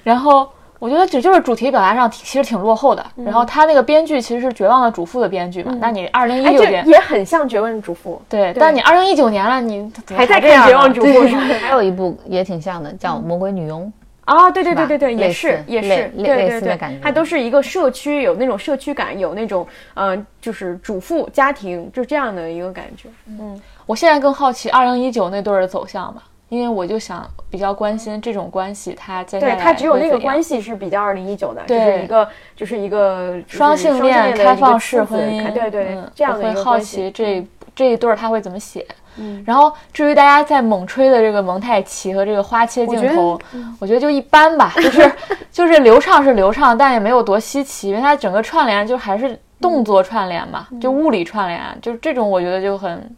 [0.04, 0.50] 然后
[0.80, 3.06] 我觉得这就是主题表达上其实挺落后的。
[3.16, 5.78] 然后他那个编剧其实是《绝望的主妇》的编剧嘛？
[5.80, 8.20] 那你二零一六年也很像《绝望主妇》。
[8.32, 11.08] 对，但你二零一九年了，你还在看《绝望主妇》？
[11.62, 13.86] 还有一部也挺像的，叫《魔鬼女佣》。
[14.26, 23.10] 啊，对对对对对，也是也是，对对对，它都是一个社区，有那种社区感，有那种嗯，就是主妇家庭就这样的一个感觉。
[23.28, 37.46] 嗯，我现在更好奇二零一九那对儿的走向吧，因为我就想比较关心这种关系，它接下来对它只有那个关系是比较二零一九的，就是一个就是一个双性恋开放式婚姻，对对，这样的会好奇这
[37.76, 38.86] 这一对儿他会怎么写。
[39.18, 43.40] 嗯，然后至于大家在猛吹的这个蒙太奇和这个花切镜头，
[43.80, 45.12] 我觉得就一般吧， 就是
[45.52, 53.16] 就是流畅是流畅，但也没有多稀奇，因为它整个串联就还是动作串联嘛，就物理串联，就是这种我觉得就很。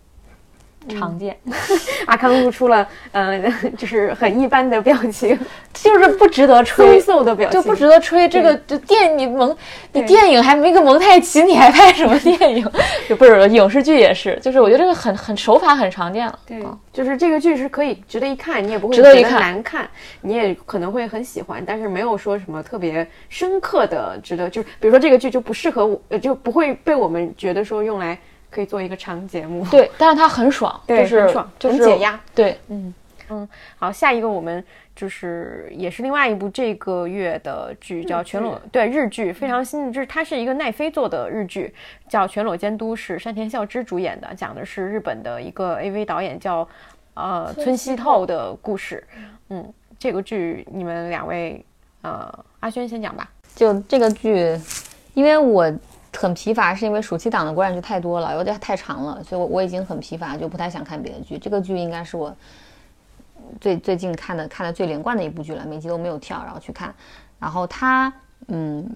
[0.88, 1.36] 常见，
[2.06, 5.38] 阿康露出了嗯，就是很一般的表情，
[5.74, 8.28] 就是不值得吹，奏的表情，就不值得吹。
[8.30, 9.56] 这个就电你蒙，
[9.92, 12.68] 你电影还没个蒙太奇，你还拍什么电影？
[13.10, 16.40] 就 不是影视剧也是，就是我觉得这个很很手法很常见了。
[16.46, 16.64] 对，
[16.94, 19.88] 就是这个剧是可以值得一看，你也不会觉得难看，
[20.22, 28.18] 你也可能会很喜欢，但是没有说什么特别深刻的值得，就是比如说这个剧就不适合我，就不会被我们觉得说用来。
[28.56, 32.94] 可以做一个长节目，对，但是它很爽，就是很爽，很解压，对，嗯。
[33.28, 33.50] 嗯，
[33.80, 34.64] 好，下一个我们
[34.96, 41.74] 就是也是另外一部这个月的剧，叫《全裸》，对，日剧非常新，就是它是一个奈飞做的日剧，
[42.08, 46.68] 叫《全裸监督》，是山田孝之主演的，讲的是日本的一个 AV 导演叫
[47.16, 49.04] 呃村西透的故事，
[49.50, 51.66] 嗯，这个剧你们两位，
[52.04, 54.56] 呃，阿轩先讲吧，就这个剧，
[55.16, 55.74] 因为我。
[56.18, 61.38] 很疲乏，是因为暑期档的国产剧太多了，有点太长了，所以我我已经很疲乏，就不太想看别的剧。
[61.38, 62.36] 这个剧应该是我
[63.60, 66.94] 最最近看的看的最连贯的一部剧了，每集都没有跳，然后去看。
[67.40, 68.12] 然后它，
[68.48, 68.90] 嗯，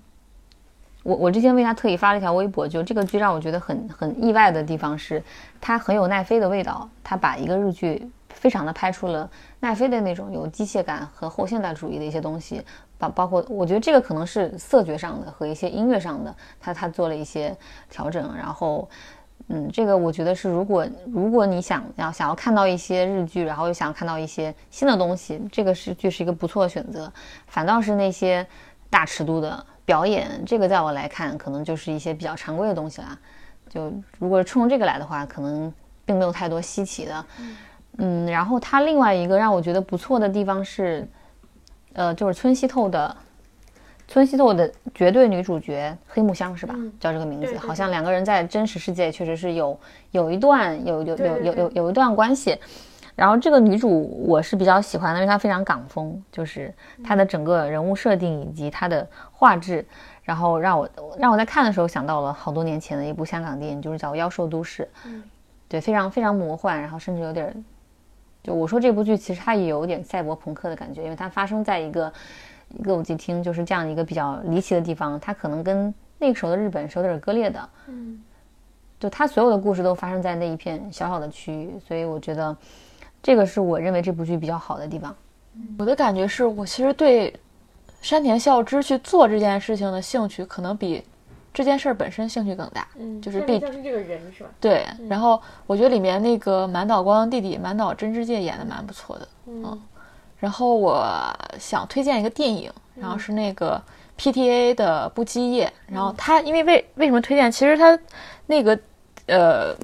[1.03, 5.21] 我我之前为他特意发了一条微博，就这个剧让我觉得很很意外的地方是，
[5.59, 12.63] 它很有奈飞的味道，它把一个日剧非常的拍出了奈飞的那种有机械感和后现代主义的一些东西。
[12.99, 17.55] 包包括，我觉得这个可能是色觉上的和一些音乐上的，他他做了一些
[17.89, 18.35] 调整。
[18.35, 18.87] 然后，
[19.47, 27.11] 嗯，这个我觉得是，如果如果你想要想要看到一些日剧，然后又想看到一些新的东西，这个是剧是一个不错的选择。
[27.47, 28.45] 反倒是那些
[28.89, 33.17] 大尺度的表演，这个在我来看，可能就是一些比较常规的东西啦。
[33.69, 35.73] 就如果冲这个来的话，可能
[36.03, 37.25] 并没有太多稀奇的。
[37.97, 41.07] 嗯，然后它另外一个让我觉得不错的地方是。
[41.93, 43.15] 呃，就是村西透的
[44.07, 46.75] 村西透的绝对女主角黑木香是吧？
[46.99, 49.79] 叫这个名字，对对好像两个人在真实世界确实是有
[50.11, 52.57] 有一段有有有有有有一段关系。
[53.15, 56.73] 然后这个女主我是比较喜欢的，因为她非常港风，就是
[57.03, 59.85] 她的整个人物设定以及她的画质，
[60.23, 64.87] 然后让我让我在看的时候想到了好多年前的一部香港电影，就是叫《妖兽都市》，
[65.67, 67.53] 对，非常非常魔幻，然后甚至有点儿，
[68.41, 72.11] 就我说这部剧其实它也有点赛博朋克的感觉，因为它发生在一个
[72.83, 78.21] 歌舞伎町，就是这样一个比较离奇的地方，它可能跟那个时候的日本是有点割裂的，嗯，
[78.99, 82.55] 就它所有的故事都发生在那一片小小的区域，所以我觉得
[83.21, 85.15] 这个是我认为这部剧比较好的地方。
[85.77, 87.33] 我的感觉是我其实对
[88.01, 91.03] 山田孝之去做这件事情的兴趣，可能比
[91.53, 92.87] 这件事儿本身兴趣更大。
[92.97, 94.49] 嗯，就是毕竟是这个人是吧？
[94.61, 99.81] 对，然后我觉得里面那个满岛光的弟弟满岛真之介演的蛮不错的，嗯。
[100.39, 101.03] 然后我
[101.59, 103.81] 想推荐一个电影，然后是那个
[104.17, 105.69] PTA 的不羁夜。
[105.85, 107.51] 然后他因为为为什么推荐？
[107.51, 107.99] 其实他
[108.45, 108.79] 那个
[109.25, 109.75] 呃，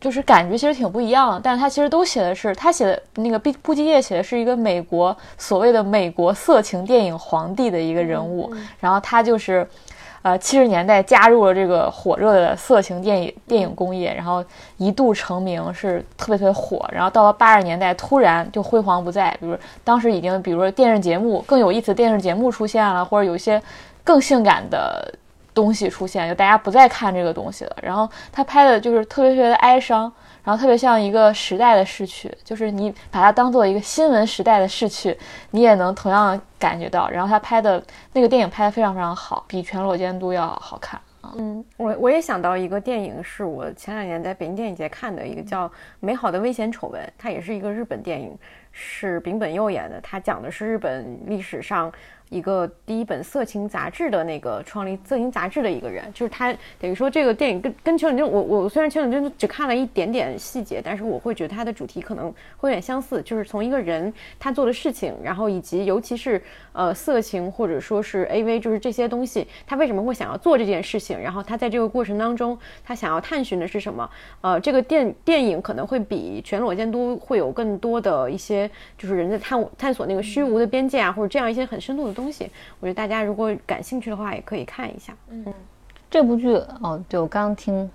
[0.00, 9.68] 就是感觉其实挺不一样的，但是他其实都写的是他写的那个不不羁夜写的是一个美国所谓的美国色情电影皇帝的一个人物，然后他就是。
[10.28, 14.44] 呃，七十年代加入了这个火热的色情电影电影工业，然后
[14.76, 16.86] 一度成名，是特别特别火。
[16.92, 19.34] 然后到了八十年代，突然就辉煌不再。
[19.40, 23.62] 比如当时已经，比如说电视节目更有意思电视节目出现了，或者有一些
[24.04, 25.10] 更性感的
[25.54, 27.76] 东西出现，就大家不再看这个东西了。
[27.80, 30.12] 然后他拍的就是特别特别的哀伤，
[30.44, 35.16] 然后特别像一个时代的逝去，就是你把它当做一个新闻时代的逝去，
[35.50, 37.08] 你也能同样感觉到。
[37.10, 37.82] 然后他拍的
[38.12, 41.32] 那个电影拍的非常非常好，比《全裸监督》要好看啊。
[41.36, 45.68] 嗯，我我也想到一个电影，是我前两年在北京电影节看的一个叫
[46.00, 48.36] 《美好的危险丑闻》，它也是一个日本电影，
[48.72, 50.00] 是丙本佑演的。
[50.00, 51.92] 他讲的是日本历史上
[52.28, 66.40] 一个第一本色情杂志的那个创立色情杂志的一个人，就是他等于说这个电影跟跟《全裸监督》，我我虽然《全裸监督》只看了一点点细节，但是我会觉得它的主题可能会有点相似，就是从一个人他做的事情，然后以及尤其是
[66.74, 74.06] 呃色情或者说是 AV，就是这些东西，他为什么会想要做这件事情，然后他在这个过程当中，他想要探寻的是什么？
[74.42, 82.50] 呃，这个电电影可能会比《全裸监督》会有更多的一些，就是人在探探索那个虚无的边界啊，或者这样一些很深度的东西。
[82.80, 85.14] 我觉得大家如果感兴趣的话，也可以看一下。
[85.30, 85.44] 嗯
[86.10, 87.90] 这部剧哦，对我刚刚听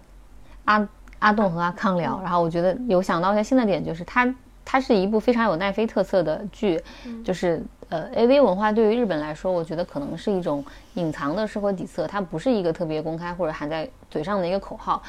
[0.65, 6.79] 阿阿栋和阿康聊，然后我觉得有想到一些新的点，就是它它是一部非常有奈飞特色的剧，
[7.23, 7.59] 就是
[7.89, 10.63] 呃 AV 文化对于日本来说，我觉得可能是一种
[10.93, 15.01] 隐藏的社会底色，它不是一个特别公开或者含在嘴上的一个口号。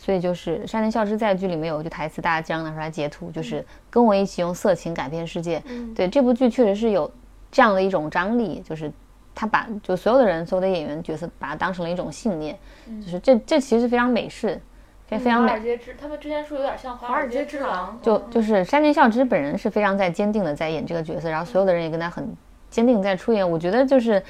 [0.00, 5.62] 所以就是山田孝之在剧里面有一句台词，大家经常拿出来截图，就是跟我一起用色情改变世界。
[5.94, 7.10] 对这部剧确实是有
[7.52, 8.90] 这样的一种张力，就是
[9.34, 12.58] 他把就所有的人所有的演员角色把它当成了一种信念，
[13.04, 14.58] 就是这这其实是非常美式，
[15.06, 15.60] 非非常美尔。
[15.60, 22.34] 街之，他们之前说有点像华尔街之狼，就就是山田孝之本人是非常在坚定的在演这个角色，然后所有的人也跟他很
[22.70, 23.48] 坚定在出演。
[23.48, 24.22] 我觉得就是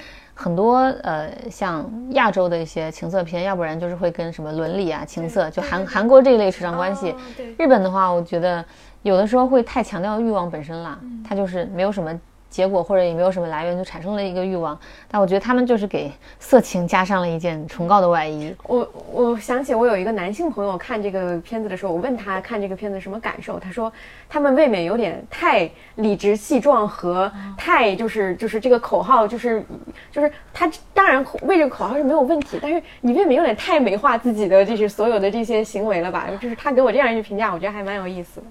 [0.42, 7.14] 很多呃像亚洲的一些情色片，要不然就是会跟什么伦理啊、情色，就韩韩国这一类扯上关系。
[7.58, 8.64] 日本的话，我觉得
[9.02, 12.18] 有的时候会太强调欲望本身了，它就是没有什么。
[12.50, 14.78] 结果或者也没有什么来源，就产生了一个欲望。
[15.08, 18.54] 但我觉得他们就是给色情加上了一件崇高的外衣。
[18.64, 23.90] 我我想起我有一个男性朋友看这个片子的时候，我问他看这个片子什么感受，他说
[24.28, 29.64] 他们未免有点太理直气壮和太就是就是这个口号就是
[30.10, 36.26] 就是他当然为这个口号是没有问题，但是你未免有点太美化自己的就是所有的这些行为了吧？
[36.40, 38.46] 就是他给我这样一句评价，我觉得还蛮有意思的。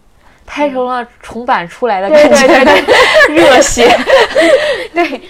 [0.49, 3.87] 拍成了重版出来的对感觉，对对对， 热血。
[4.91, 5.21] 对，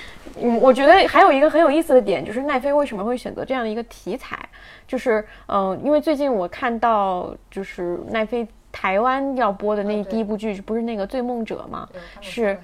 [0.41, 4.39] 嗯，我觉得还有一个很有意思的点，就是奈飞为什么会选择这样的一个题材，
[4.87, 11.87] 就是嗯、因为最近我看到就是奈飞台湾要播的那第一部剧，不是那个《醉梦者》吗？
[12.21, 12.57] 是。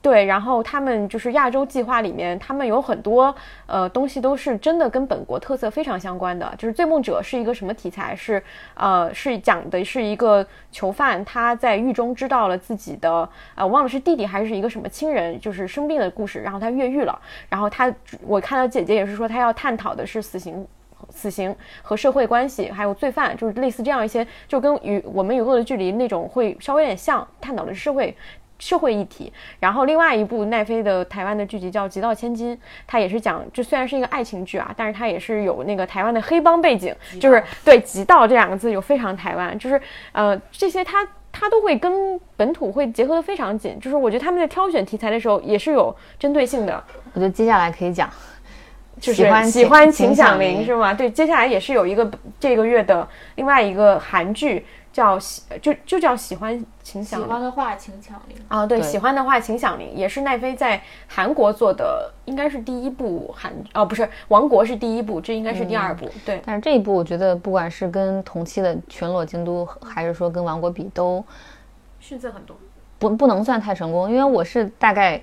[0.00, 3.34] 对，然后他们就是亚洲计划里面，他们有很多
[3.66, 6.52] 呃东西都是真的跟本国特色非常相关的。
[6.56, 8.14] 就是《醉梦者》是一个什么题材？
[8.14, 8.42] 是
[8.74, 17.18] 呃是讲的是一个囚犯他在狱中知道了自己的呃忘了是弟弟还是一个什么亲人就是生病的故事，然后他越狱了。
[17.48, 17.92] 然后他
[18.26, 20.66] 我看到姐姐也是说他要探讨的是死刑。
[21.10, 28.14] 死刑和社会关系，还有罪犯，就是类似这样一些，就跟与我们与恶的距离那种会稍微有点像，探讨的是社会
[28.58, 29.32] 社会议题。
[29.60, 32.56] 然后另外一部奈飞的台湾的剧集叫《极道千金》，
[32.86, 39.80] 它也是讲，这虽然是一个爱情剧啊，但是它也是有那个台湾的黑帮背景，就是对“极道”这两个字有非常台湾，就是
[40.12, 46.82] 呃这些它它都会跟本土会结合的非常紧，就是我觉得他们在挑选题材的时候也是有针对性的。
[47.12, 48.10] 我觉得接下来可以讲
[49.00, 50.92] 就是喜欢喜欢秦秦响铃是吗？
[50.92, 53.06] 对，接下来也是有一个这个月的
[53.36, 54.66] 另外一个韩剧
[54.98, 58.36] 叫喜就就叫喜欢请响铃欢的话请响铃。
[58.48, 66.42] 啊，对，对喜欢的话请响铃也是奈飞在韩国做的，应该是第一部韩哦，不是《王国》是第一部，这应该是第二部，对。
[66.44, 71.24] 但是这一部我觉得不管是跟同期的《全裸京都》，还是说跟《王国》比，都
[72.00, 72.56] 逊色很多。
[72.98, 75.22] 不不能算太成功，因为我是大概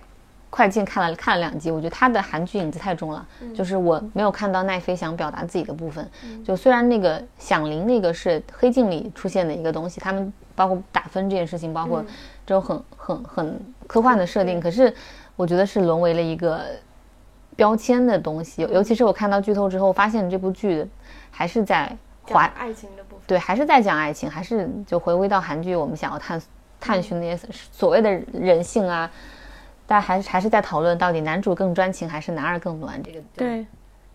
[0.55, 6.09] 快进看了看了两集，我觉得他的韩剧影子太重了，就是我没有看到奈飞想表达自己的部分。
[6.45, 12.01] 就虽然那个响铃那个是黑镜里出现的一个东西，他们包括打分这件事情，包括
[12.45, 14.93] 这种很很很科幻的设定，可是
[15.35, 16.61] 我觉得是沦为了一个
[17.57, 20.87] 标签的东西，尤其是我看到剧透之后，发现这部剧
[21.31, 21.93] 还是在
[22.31, 26.41] 怀爱情的部分，对，还是在讲爱情，还是就回归到韩剧，我们想要探
[26.79, 29.11] 探寻那些所谓的人性啊，
[29.87, 33.21] 但还是还是在讨论到底男主更专情还是男二更暖这个。
[33.35, 33.65] 对，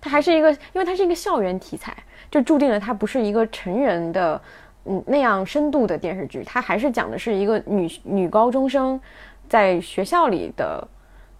[0.01, 1.97] 它还是一个，因为它是一个校园题材，
[2.31, 4.41] 就注定了它不是一个成人的，
[4.85, 9.01] 嗯那样深度的电视剧，它还是讲的是一个女女高中生
[9.49, 10.87] 在学校里的，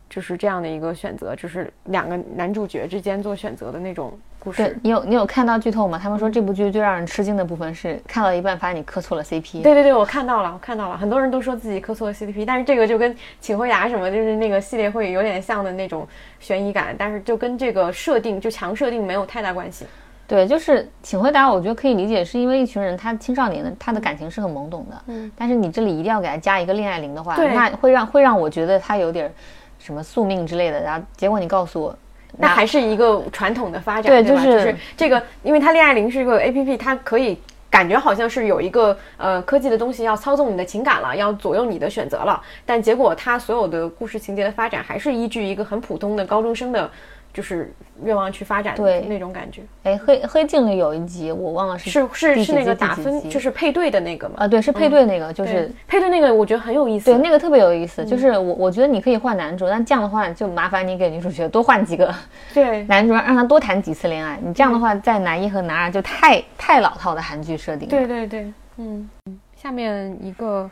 [0.09, 4.65] 就是这样的一个选择，就是两个男主角之间做选择的那种故事。
[4.65, 6.01] 对你有你有看到剧透吗？
[6.03, 9.63] 他们说这部剧最让人吃惊的部分是看到一半发现你磕错了 CP。
[9.63, 16.09] 对对对，我看到了，我看到了，很多人都说自己磕错了 CP，但是这个就跟《请回答》什么，就是那个系列会有点像的那种
[16.41, 19.85] 悬疑感，但是就跟这个设定就强设定没有太大关系。
[20.27, 29.33] 对，就是请回答，我觉得可以理解，是因为一群人他青少年的他的感情是很懵懂的，嗯，但是你这里一定要给他加一个恋爱铃的话，那会让会让我觉得他有点儿
[29.81, 31.99] 什么宿命之类的，然后结果你告诉我，
[32.41, 34.43] 那还是一个传统的发展，对吧？
[34.43, 37.39] 就就是是这个，因为它恋爱铃是一个 A P P，它可以
[37.69, 46.91] 感觉好像是有一个呃科技的东西要操纵你的情感了，要左右你的选择了，但结果它所有的故事情节的发展还是依据一个很普通的高中生的，
[47.33, 47.73] 就是
[48.03, 49.63] 愿望去发展的对那种感觉。
[49.85, 54.35] 哎黑黑镜里有一集我忘了是是是是那个打分，就是配对的那个嘛？
[54.39, 57.13] 啊，对，是配对那个，就对是配对那个，我觉得很有意思。
[57.13, 58.05] 对那个特别有意思。
[58.05, 62.15] 就是我我觉得你可以换男主，但这样的话就麻烦你给女主角多换几个
[62.53, 64.39] 对 男主，让他多谈几次恋爱。
[64.43, 67.89] 你这样的话，在男一和男二就太太老套的韩剧设定。
[67.89, 69.09] 对对对，嗯。
[69.55, 70.71] 下面一个，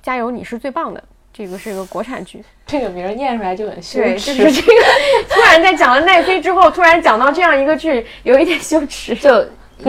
[0.00, 1.04] 加油，你是最棒的。
[1.38, 4.34] 这个是一个国产剧，这个名儿念出来就很羞对，耻。
[4.34, 4.72] 就是这个。
[5.30, 9.14] 突然在讲了奈飞之后，突然讲到这样一个剧，有一点羞耻。
[9.14, 9.46] 就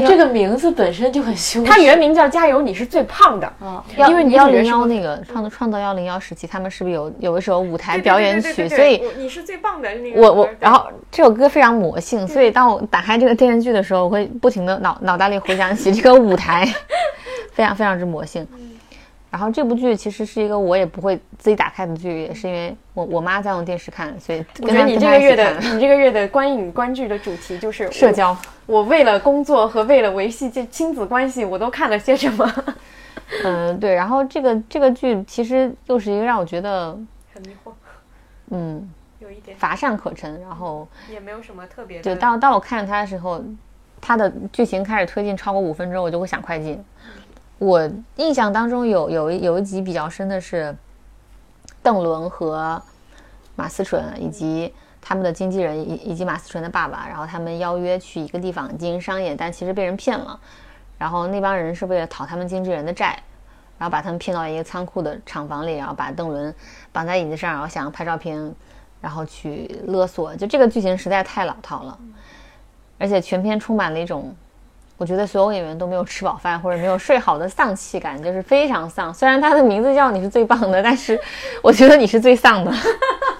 [0.08, 1.68] 这个名字本身就很羞耻。
[1.68, 3.52] 它原名叫《加油，你是最胖的》。
[3.66, 8.70] 啊，幺因为你幺零幺那个创创造幺零幺时期，他们是不是有有一首舞台表演曲？
[8.70, 10.22] 所以你是最棒的那个。
[10.22, 16.72] 我我然后这首歌非常魔性，所以当我打开这个电视剧的时候，我会不停的脑脑袋里回想起这个舞台，
[17.54, 18.48] 非常非常之魔性。
[19.32, 28.12] 然后这部剧其实是一个我也不会自己打开的剧，也是因为我我妈在用电视看，所以我觉得你这个月的你这个月的观影观剧的主题就是社。
[28.12, 28.36] 交。
[28.66, 32.54] 我为了工作和为了维系这亲子关系，我都看了些什么？
[33.44, 33.94] 嗯，对。
[33.94, 36.98] 然后这个这个剧其实又是一个让我觉得
[37.34, 37.72] 很迷惑，
[38.50, 42.04] 嗯有一点乏善可陈，然后也没有什么特别的。
[42.04, 43.44] 就当当我看着它的时候，
[44.02, 46.84] 它的剧情开始推进超过五分钟，我就会想快进。
[47.60, 50.74] 我印象当中有有一有一集比较深的是，
[51.84, 52.82] 邓伦和
[53.58, 60.40] 马思纯以及他们的经纪人以以及马思纯的爸爸，然后他们邀约去一个地方进行商演，但其实被人骗了。
[60.98, 63.22] 然后那帮人是为了讨他们经纪人的债，
[63.78, 66.56] 然后把他们骗到一个仓库的厂房里，然后把邓伦
[66.94, 68.56] 绑在椅子上，然后想要拍照片，
[69.02, 70.34] 然后去勒索。
[70.34, 72.00] 就这个剧情实在太老套了，
[72.98, 74.34] 而且全片充满了一种。
[75.00, 79.14] 我觉得所有演员都没有吃饱饭或者没有睡好的丧气感，就是非常丧。
[79.14, 81.18] 虽然他的名字叫你是最棒的，但是
[81.64, 82.72] 我觉得你是最丧的。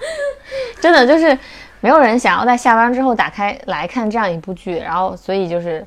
[0.80, 1.38] 真的就是
[1.80, 5.86] 没有人想要在下班之后打开来看这样一部剧，然后所以就是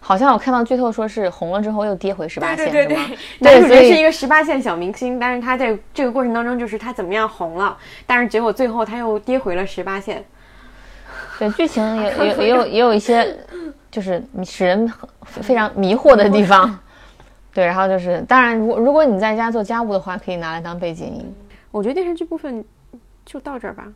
[0.00, 3.18] 好像我看到剧透说是红了之后又跌回十八线，对对对？
[3.38, 10.24] 男主角是一个十八线小明星，但是他在这个过程当中，就是他怎么样红了，但是结果最后他又跌回了十八线。
[11.38, 13.36] 对剧情也 也也有也有一些
[13.90, 16.78] 就是使人很非常迷惑的地方。
[17.52, 21.34] 对，然后就是当然，如果如果你在家做家务的话，可以拿来当背景音。
[21.70, 22.62] 我觉得电视剧部分
[23.24, 23.86] 就到这儿吧。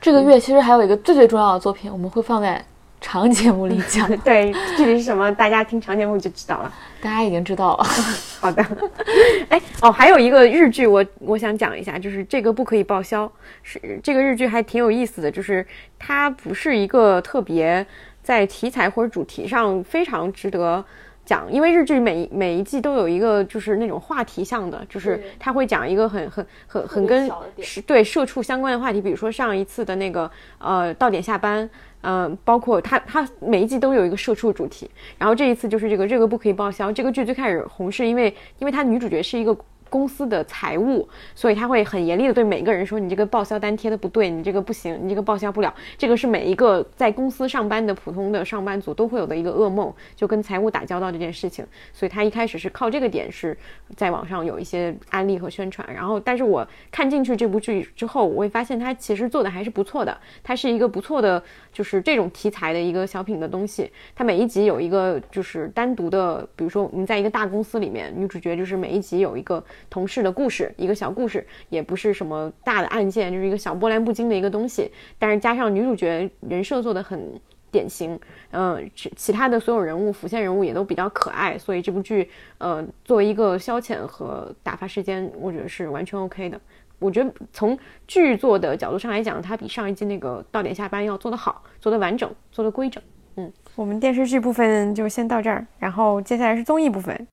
[0.00, 2.64] 这个月其实还有一个最最重要的作品，我们会放在
[3.10, 6.70] 长节目里讲， 对，具体是什么，大家听长节目就知道了。
[7.00, 7.84] 大家已经知道了。
[8.38, 8.62] 好的，
[9.48, 13.30] 哎哦，还有一个日剧我，我想讲一下，就是这个不可以报销。
[13.62, 15.66] 是这个日剧还挺有意思的，就是
[15.98, 17.86] 它不是一个特别
[18.22, 20.84] 在题材或者主题上非常值得
[21.24, 27.30] 讲，因为日剧每每一季都有一个就是那种话题向的，就是他会讲一个很很很很跟
[27.62, 31.68] 是对社畜相关的话题，比如说上一次的那个呃到点下班，
[32.02, 36.90] 嗯，包括他他每一季都有一个社畜主题，然后这一次就是这个这个不可以报销。
[36.92, 39.56] 这个剧最开始红是因为因为它女主角是一个。
[39.88, 51.66] 公司的财务，所以他会很严厉的对每一个人说：“你这个报销单贴的不对，你这个不行，你这个报销不了。”这个是每一个在公司上班的普通的上班族都会有的一个噩梦，就跟财务打交道这件事情。
[51.92, 53.56] 所以他一开始是靠这个点是
[53.96, 55.88] 在网上有一些案例和宣传。
[55.92, 60.16] 然后，但是我看进去这部剧之后，我会发现他其实做的还是不错的。
[60.42, 63.90] 它是一个不错的，就是这种题材的一个小品的东西。
[64.14, 69.62] 它每一集有一个就是单独的，比如说我们在一个大公司里面，女主角就是每一集有一个。
[69.90, 74.90] 同事的故事，一个小故事，也不是什么大的案件，就是一个小波澜不惊的一个东西。
[75.18, 78.18] 但是加上女主角人设做的很典型，
[78.50, 86.60] 嗯，其其他的所有人物辅线人物也都比较可爱，所以这部剧，呃，作为一个消遣和打发时间，我觉得是完全 OK 的。
[86.98, 93.00] 我觉得从剧作的角度上来讲，它比上一季那个到点下班要做得好，做得完整，做得规整。
[93.36, 97.28] 嗯，我们电视剧部分就先到这儿，然后接下来是综艺部分。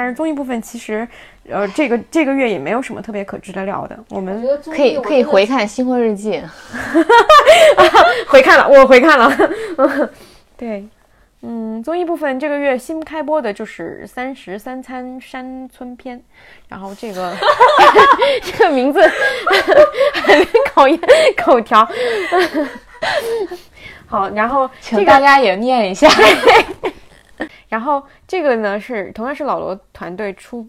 [0.00, 1.06] 但是综艺部分其实，
[1.50, 3.94] 呃，这个这个月也没有什么特别可值得聊的。
[4.08, 6.40] 我们可以可以回看《新婚日记》，
[8.26, 9.30] 回看了，我回看了。
[10.56, 10.88] 对，
[11.42, 16.18] 嗯，综艺部分这个月新开播的就是《三十三餐山村篇》，
[16.68, 17.36] 然后这个
[18.42, 20.98] 这个名字很考验
[21.36, 21.86] 口条。
[24.06, 26.08] 好，然后请大家也念一下。
[27.70, 30.68] 然后这个呢是同样是老罗团队出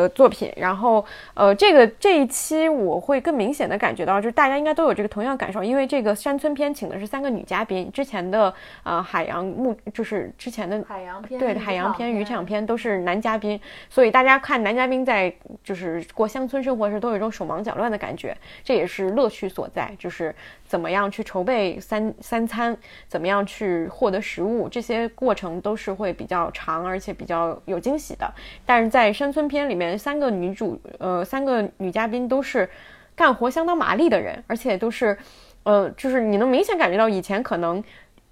[0.00, 15.32] 的作品，然后呃这个这一期我会更明显的感觉到，就是大家应该都有这个同样感受，因为这个山村篇请的是三个女嘉宾，之前的呃海洋木就是之前的海洋片对海洋片渔场片都是男嘉宾，所以大家看男嘉宾在
[15.62, 20.34] 就是过乡村生活时都有一种手忙脚乱的感觉，这也是乐趣所在，就是。
[20.72, 22.74] 怎么样去筹备三三餐？
[23.06, 24.70] 怎么样去获得食物？
[24.70, 28.26] 这些过程都是会比较长，而且比较有惊喜的。
[28.64, 32.68] 但是在山村篇里面，三个女主，呃，三个女嘉宾都是
[33.14, 35.16] 干活相当麻利的人，而且都是，
[35.62, 37.82] 呃，就是你能明显感觉到以前可能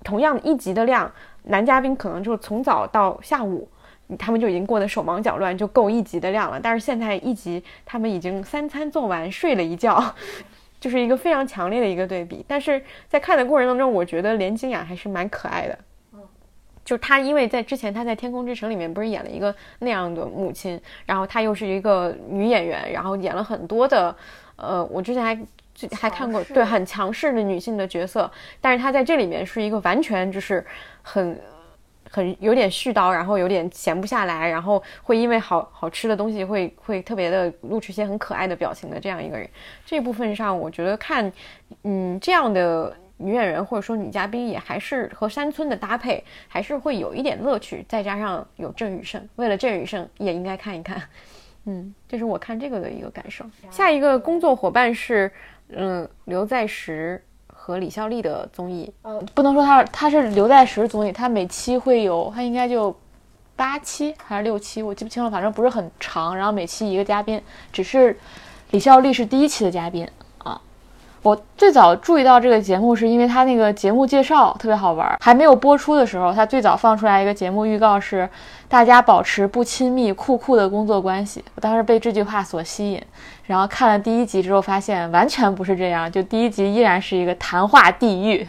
[0.03, 1.11] 同样一集的量，
[1.45, 3.69] 男嘉宾可能就从早到下午，
[4.19, 6.59] 他们就已经过得手忙脚乱，就够一集的量了。
[6.61, 10.03] 但是现在一集，他们已经三餐做完，睡了一觉。
[10.81, 15.79] 就是一个非常强烈的一个对比，但是在看的过程当中，我觉得连金雅还是蛮可爱的。
[16.91, 24.15] 嗯，就她因为在之前她在《天空之城》里面不是演了一个那样的母亲，然后她又是一个女演员，然后演了很多的，
[24.57, 25.39] 呃，我之前还
[25.93, 28.31] 还看过对很强势的女性的角色，
[28.61, 30.65] 但是她在这里面是一个完全就是
[31.03, 31.41] 很。
[32.13, 39.49] 很有点絮叨，然后有点闲不下来，然后会因为好好吃的东西会会特别的露出一些很可爱的表情的这样一个人。
[39.87, 41.33] 这部分上，我觉得看，
[41.85, 47.85] 嗯，这样的女演员或者说女嘉宾也还是和山村的搭配还是会有一点乐趣。
[47.89, 51.01] 再加上有郑宇盛，为了郑宇盛也应该看一看。
[51.67, 53.45] 嗯，这是我看这个的一个感受。
[53.71, 55.31] 下一个工作伙伴是，
[55.69, 57.23] 嗯，刘在石。
[57.63, 62.93] 和李孝利的综艺，呃，不能说他他是刘在石综艺，他每期会有，他应该就
[63.55, 66.35] 八期还是六期，我记不清了，反正不是很长。
[66.35, 67.41] 然后每期一个嘉宾，
[67.71, 68.19] 只是
[68.71, 70.11] 李孝利是第一期的嘉宾啊。
[71.23, 75.17] 我最早注意到这个节目，是因为他那个节目介绍特别好玩。
[75.21, 78.29] 还没有播出的时候，他最早放出来一个节目预告是
[78.69, 81.45] 大家保持不亲密、酷酷的工作关系。
[81.55, 83.03] 我当时被这句话所吸引。
[83.47, 86.11] 然后看了第一集之后，发现完全不是这样。
[86.11, 88.47] 就第一集依然是一个谈话地狱，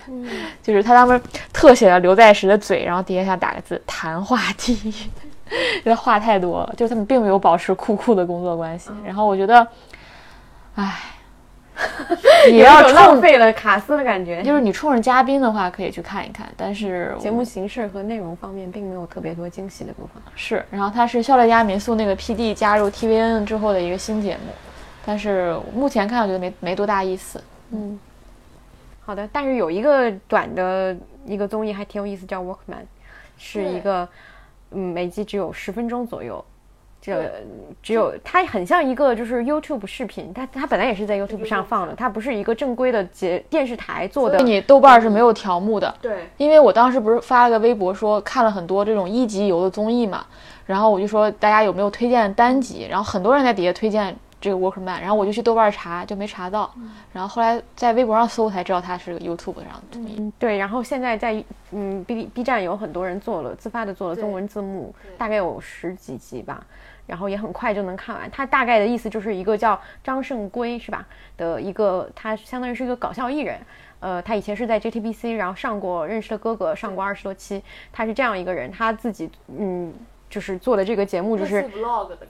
[0.61, 1.19] 就是他当时
[1.51, 4.93] 特写了刘在石的嘴，然后底下想打个字“谈话地狱”，
[5.84, 6.74] 因为话太多了。
[6.78, 8.91] 就是他们并没有保持酷酷的工作关系。
[9.03, 9.67] 然后我觉得，
[10.76, 10.99] 唉，
[12.51, 14.41] 也要浪费了卡斯的感觉。
[14.43, 16.47] 就是你冲着嘉宾的话，可以去看一看。
[16.55, 20.22] 但是节目形式和内容方面并没有特别多惊喜的部分。
[20.36, 24.51] 是，然后它是笑乐家民宿那个 PD 加入 TVN 之后的一个新节目。
[25.05, 27.43] 但是目前看，我觉得没没多大意思。
[27.71, 28.00] 嗯，
[29.04, 29.28] 好的。
[29.32, 30.95] 但是有一个短的
[31.25, 32.55] 一个综艺还挺有意思，叫《Workman》，
[33.37, 34.08] 是一个
[34.71, 36.43] 嗯每集只有十分钟左右，
[37.01, 37.32] 这
[37.82, 44.37] 只有它很像一个就是 YouTube 视频，它它本来也是在 YouTube 上放的，它不是一个正规的节电视台做的。
[44.37, 50.23] 你豆瓣是没有条目的，对，因为我当时不是发了个微博说看了很多这种一集游的综艺嘛，
[50.67, 54.15] 然后我就说大家有没有推荐单集，然后很多人在底下推荐。
[54.39, 56.73] 这个 Workman，然后我就去豆瓣查，就没查到，
[57.13, 60.15] 然后后来在微博上搜才知道它是个 YouTube 上的综艺。
[60.17, 66.65] 嗯，对，然后现在在嗯 B B 站有很多人做了自发的做了中文字幕，大概有十几集吧，
[67.05, 68.29] 然后也很快就能看完。
[68.32, 71.05] 他大概的意思就是一个叫张胜圭是吧
[71.37, 73.59] 的一个，他相当于是一个搞笑艺人，
[73.99, 77.61] 呃，他以前是在 JTBC，然后上过《认识的哥哥》，上过二十多期，
[77.91, 79.93] 他是这样一个人，他自己嗯。
[80.32, 81.69] 就是做的这个节目，就是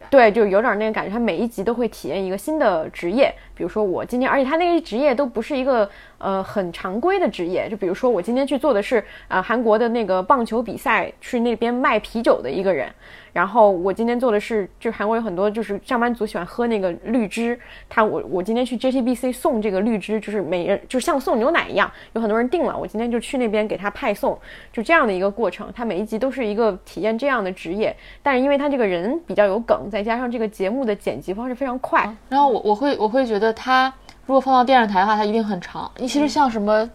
[0.09, 1.11] 对，就有点那个感觉。
[1.11, 5.87] 他每一集都会体验一个新的职业，比如说我今天，而且他那个职业都不是一个
[6.21, 7.67] 呃很常规的职业。
[7.69, 12.89] 就比如说我今天去做的是呃韩国的那个棒球比赛，去那边卖啤酒的一个人。
[13.33, 17.57] 然后我今天做的是，就韩国有很多就是上班族喜欢喝那个绿汁，
[17.87, 24.37] 他我我今天去 JTBC 送这个绿汁，就是每人就像送牛奶一样，有很多人订了，我今天就去那边给他派送，
[24.73, 25.71] 就这样的一个过程。
[25.73, 33.93] 他每一集都是一个体验这样的职业，但是因为他这个人比较有梗，再加上这个节目的剪辑方式非常快，然后我我会我会觉得他
[34.25, 35.89] 如果放到电视台的话，它一定很长。
[35.97, 36.89] 你其实像什么。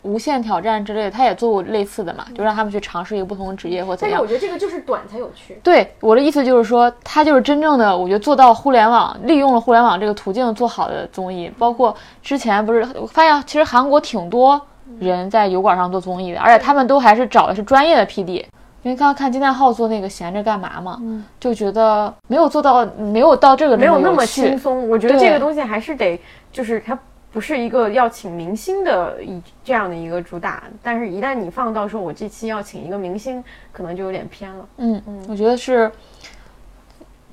[0.00, 4.18] 无限挑战之类的，他也做过类似的嘛，就让他们去尝试一个不同的职业或怎样。
[4.18, 5.60] 但是我觉得这个就是短才有趣。
[5.62, 11.52] 对，我的意思就是说，他就是真正的，我觉得做到互联网，利用了互联网这个途径做好的综艺。
[11.58, 14.58] 包括之前不是，我发现其实韩国挺多
[14.98, 18.46] 人在油管上做综艺的，而且他们都还是找的是专业的 PD。
[18.86, 21.02] 因为刚刚看金泰浩做那个闲着干嘛嘛，
[21.40, 24.88] 就觉得没有做到，没有到这个没有那么轻松。
[24.88, 26.20] 我觉得这个东西还是得，
[26.52, 26.96] 就是它。
[27.32, 34.66] 不是一个要请明星的一这样的一个主打，但是一旦你放到说我这期要请一个明星，可能就有点偏了。
[34.78, 35.90] 嗯嗯，我觉得是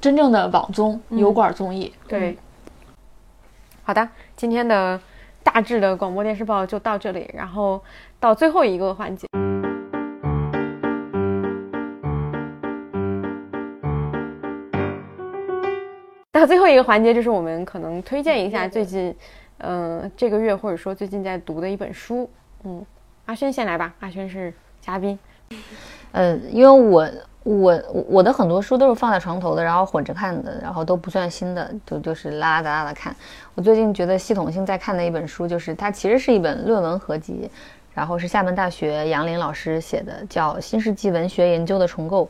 [0.01, 1.93] 真正的网综油管综艺。
[2.05, 2.37] 对，
[3.83, 4.99] 好的，今天的
[5.41, 7.79] 大致的广播电视报就到这里，然后
[8.19, 9.25] 到最后一个环节，
[16.33, 19.15] 到最后一个环节就是我们可能推荐一下最近。
[19.59, 22.29] 嗯，这个月或者说最近在读的一本书，
[22.63, 22.83] 嗯，
[23.27, 24.51] 阿轩先来吧，阿轩是
[24.81, 25.17] 嘉宾。
[26.11, 27.07] 呃，因为我
[27.43, 33.15] 我我的很多书都是放在床头的，然后混着看的，然后都不算新的，就就是拉拉杂杂的看。
[33.53, 37.49] 我最近觉得系统性在看的一本书，就是它其实是一本论文合集，
[37.93, 42.25] 然后是厦门大学杨林老师写的，叫《新世纪文学研究的重构》。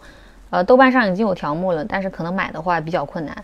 [0.52, 3.36] 呃，豆瓣上已经有条目了，但是可能买的话比较困难。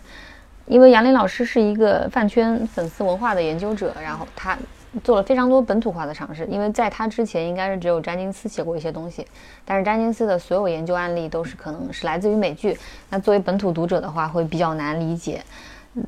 [0.66, 4.56] 因为杨林老师是一个饭圈粉丝文化的研究者，然后他
[5.02, 6.46] 做了非常多本土化的尝试。
[6.46, 9.26] 因为在他之前，应该是只有詹金斯写过一些东西，
[9.64, 12.78] 但是詹金斯的所有研究案例都是可能是来自于美剧，
[13.08, 15.42] 那作为本土读者的话会比较难理解。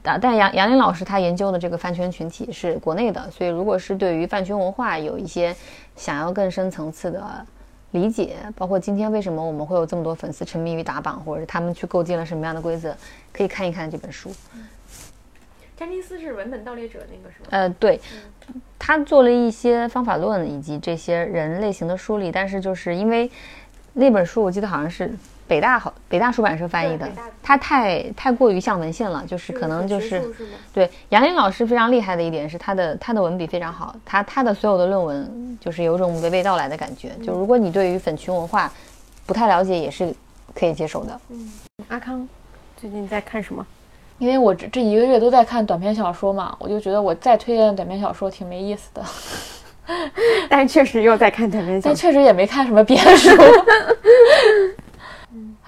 [0.01, 5.55] 但但杨杨林老师他研究的这个饭圈群体是国内的，所以如果是对于饭圈文化有一些
[5.97, 7.47] 想要更深层次的。
[7.93, 12.95] 理解，包括今天为什么我们会有这么多粉丝沉迷于打榜，或者是他们去构建了什么样的规则，
[13.33, 14.31] 可以看一看这本书。
[15.77, 17.47] 詹金斯是文本盗猎者那个是吗？
[17.51, 18.01] 呃，对，
[18.79, 23.31] 他做了一些方法论以及这些人类型的梳理，但是就是因为
[23.95, 25.11] 那本书，我记得好像是。
[25.49, 27.07] 北大好，北大出版社翻译的，
[27.43, 30.23] 它太太过于像文献了，就是可能就是
[30.73, 38.73] 对杨林老师非常厉害的一点是他的他的文笔非常好，他他的所有的论文就是有种娓娓道来的感觉，就如果你对于粉群文化
[39.27, 40.15] 不太了解也是
[40.55, 41.21] 可以接受的。
[41.29, 41.53] 嗯，
[41.89, 42.27] 阿康
[42.77, 43.67] 最近在看什么？
[44.19, 49.05] 因为我这这一个月都在看短篇小说嘛，我就觉得我再推荐短篇小说挺没意思的，
[50.49, 53.31] 但确实又在看短篇小说，但确实也没看什么别的书。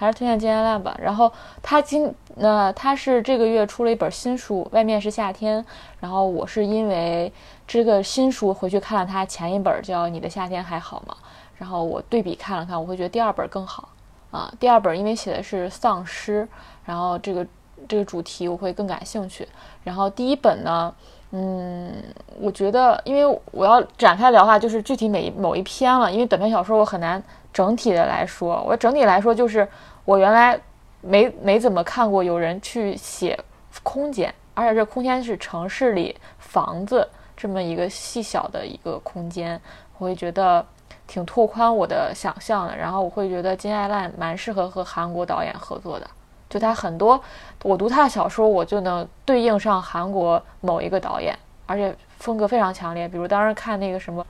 [0.05, 0.97] 还是推荐金爱烂吧。
[1.03, 1.33] 然后
[1.63, 5.65] 他今那他是这个月出了一本新书，外面是夏天。
[6.01, 7.33] 然后我是因为
[7.67, 11.17] 这个新书回去看了他前一本叫《你的夏天还好吗》。
[11.57, 13.89] 然后我对比看了看，我会觉得第二本更好
[14.31, 14.53] 啊。
[14.61, 16.47] 第二本因为写的是丧尸，
[16.85, 17.47] 然后这个
[17.89, 19.49] 这个主题我会更感兴趣。
[19.83, 20.95] 然后第一本呢，
[21.31, 21.93] 嗯，
[22.41, 27.23] 我觉得因为我要展开聊的话，就是具体每一某一篇了，因为短篇小说我很难。
[27.55, 29.69] 整体的来说，我整体来说就是
[30.05, 30.61] 我原来
[31.01, 33.39] 没没怎么看过有人去写
[33.83, 39.61] 空间，而且这空间是城市里房子这么一个细小的一个空间，
[39.99, 40.65] 我会觉得
[41.07, 42.77] 挺拓宽我的想象的。
[42.77, 46.07] 然后我会觉得金爱烂蛮适合和韩国导演合作的，
[46.49, 47.19] 就他很多
[47.63, 51.35] 我读他的小说，我就能对应上韩国某一个导演，
[51.67, 53.09] 而且风格非常强烈。
[53.09, 54.25] 比如当时看那个什么。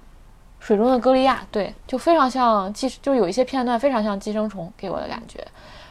[0.65, 5.47] 水中的歌利亚，对，就非常像寄，就有一些片段非常像寄生虫给我的感觉。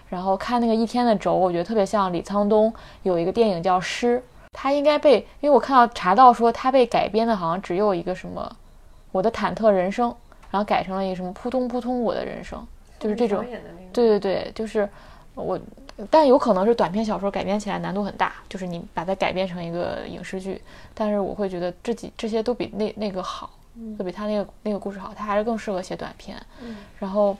[0.10, 2.74] 然后看那个一天的轴，我觉得特别像李沧东
[3.04, 4.18] 有一个电影叫《诗》，
[4.52, 8.52] 他应该被，因为我看到查到说他被改编的好像只有一个什么
[9.12, 10.08] 我的忐忑人生，
[10.50, 12.66] 然后改成了一个什么扑通扑通我的人生，
[13.00, 13.45] 就是这种，
[13.94, 14.90] 对对对，就是
[15.36, 15.60] 我，
[16.10, 20.60] 但有可能是短篇小说改编起来难度很大，就是你把它改编成一个影视剧。
[20.95, 23.52] 但是我会觉得这几这些都比那那个好，
[23.98, 26.38] 都比他那个那个故事好，他还是更适合写短篇。
[27.00, 27.36] 然后，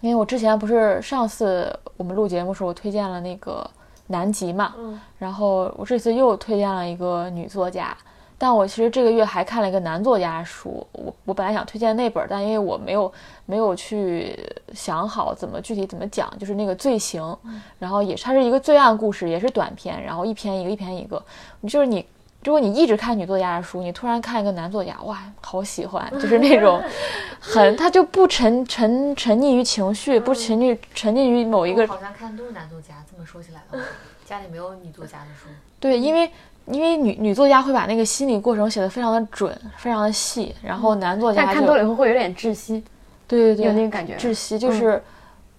[0.00, 3.68] 因为我之前不是上次我们录节目时候我推荐了那个
[4.08, 4.74] 南极嘛，
[5.18, 7.96] 然后我这次又推荐了一个女作家。
[8.38, 13.10] 但我其实这个月还看了一个男作家的书，我我本来想推荐那本，但因为我没有
[13.46, 14.38] 没有去
[14.74, 17.34] 想好怎么具体怎么讲，就是那个罪行，
[17.78, 21.24] 然后也它是一个罪案故事，也是短篇，然后一篇一个一篇一个，
[21.66, 22.04] 就是你
[22.46, 26.82] 如果你一直看女作家的书，你突然看一个男作家，哇，好喜欢，就是那种
[27.40, 32.94] 很他就不沉沉沉溺于情绪，不沉溺沉溺于某一个，好像看的都是男作家。
[33.10, 33.84] 这么说起来的话，
[34.24, 35.48] 家里没有女作家的书，
[35.80, 36.30] 对，因为。
[36.66, 42.82] 因为女女作家会把那个心理过程写得非常的准，非常的细，然后男作家看多了以后会有点窒息，
[43.28, 45.00] 对对对，有那个感觉，窒息就是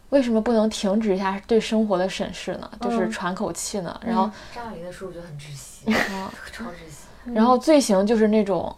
[0.10, 2.70] 为什么不能停止一下对生活的审视呢？
[2.82, 3.98] 就是喘口气呢？
[4.06, 7.34] 然后张爱玲的书我觉得很窒息，超窒息。
[7.34, 8.76] 然后罪行就是那种，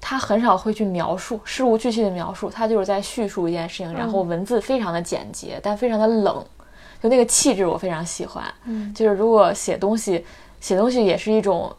[0.00, 6.44] 他很少会去描述事无巨细的描述，他就是在叙述一件事情，然后文字非常的简洁，但非常的冷，
[7.02, 8.44] 就那个气质我非常喜欢。
[8.66, 10.24] 嗯，就是如果写东西。
[10.62, 11.74] 写东西也是一种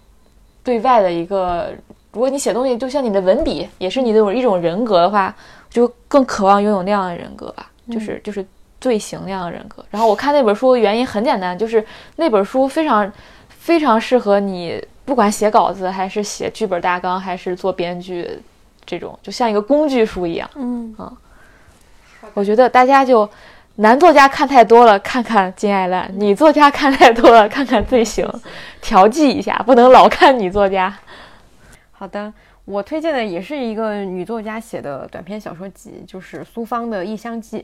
[0.61, 1.69] 对外的一个，
[2.11, 5.33] 如果你写东西就像你的文笔也是你的一种人格的话，
[5.69, 8.45] 就更渴望拥有那样的人格吧，就是就是
[8.81, 9.85] 罪行那样的人格。
[9.89, 11.81] 然后我看那本书的原因很简单，就是
[12.17, 13.09] 那本书非常
[13.63, 18.29] 非常适合你，不管写稿子还是写剧本大纲还是做编剧，
[18.85, 20.49] 这种就像一个工具书一样。
[20.55, 21.13] 嗯啊，
[22.33, 23.29] 我觉得大家就。
[23.77, 28.23] 男作家看太多了，看看《金爱烂》；女作家看太多了，看看《罪行》，
[28.83, 30.95] 调剂一下，不能老看女作家。
[31.91, 32.31] 好的，
[32.65, 37.57] 我推荐的也是一个女作家写的短篇小说集，就是苏芳的《异乡记》。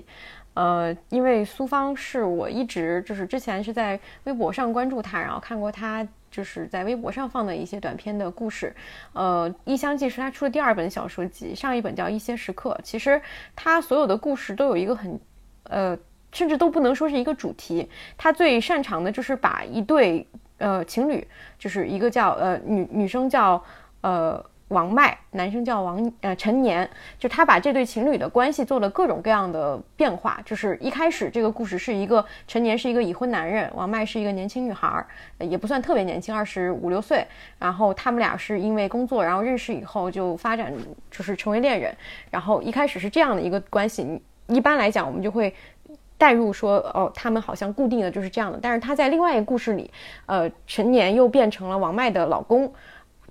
[0.59, 8.75] 呃，因为苏芳是我一直就是之前是在微博上关注她，然后看过她就是在微博上放的一些短篇的故事。
[9.13, 12.71] 呃，《异乡记》是她出的第二本小说集，上一本叫《一些时刻》。
[12.83, 13.21] 其实
[13.55, 15.19] 她所有的故事都有一个很。
[15.63, 15.95] 呃，
[16.31, 17.87] 甚至都不能说是一个主题。
[18.17, 20.25] 他最擅长的就是把一对
[20.57, 21.27] 呃情侣，
[21.59, 23.63] 就是一个叫呃女女生叫
[24.01, 30.39] 呃王麦，男生叫王呃陈年，就他把这对情侣的关系做了各种各样的变化。
[30.45, 35.05] 就是一开始这个故事是一个陈年是一个已婚男人，王麦是一个年轻女孩儿，
[35.39, 37.25] 也不算特别年轻，二十五六岁。
[37.57, 40.73] 然后他们俩是因为工作，然后认识以后就发展
[41.11, 41.95] 就是成为恋人。
[42.31, 44.21] 然后一开始是这样的一个关系。
[44.47, 45.53] 一般来讲，我们就会
[46.17, 48.59] 带入说，哦，他们好像固定的就是这样的。
[48.61, 49.91] 但是他在另外一个故事里，
[50.25, 52.71] 呃，陈年又变成了王麦的老公，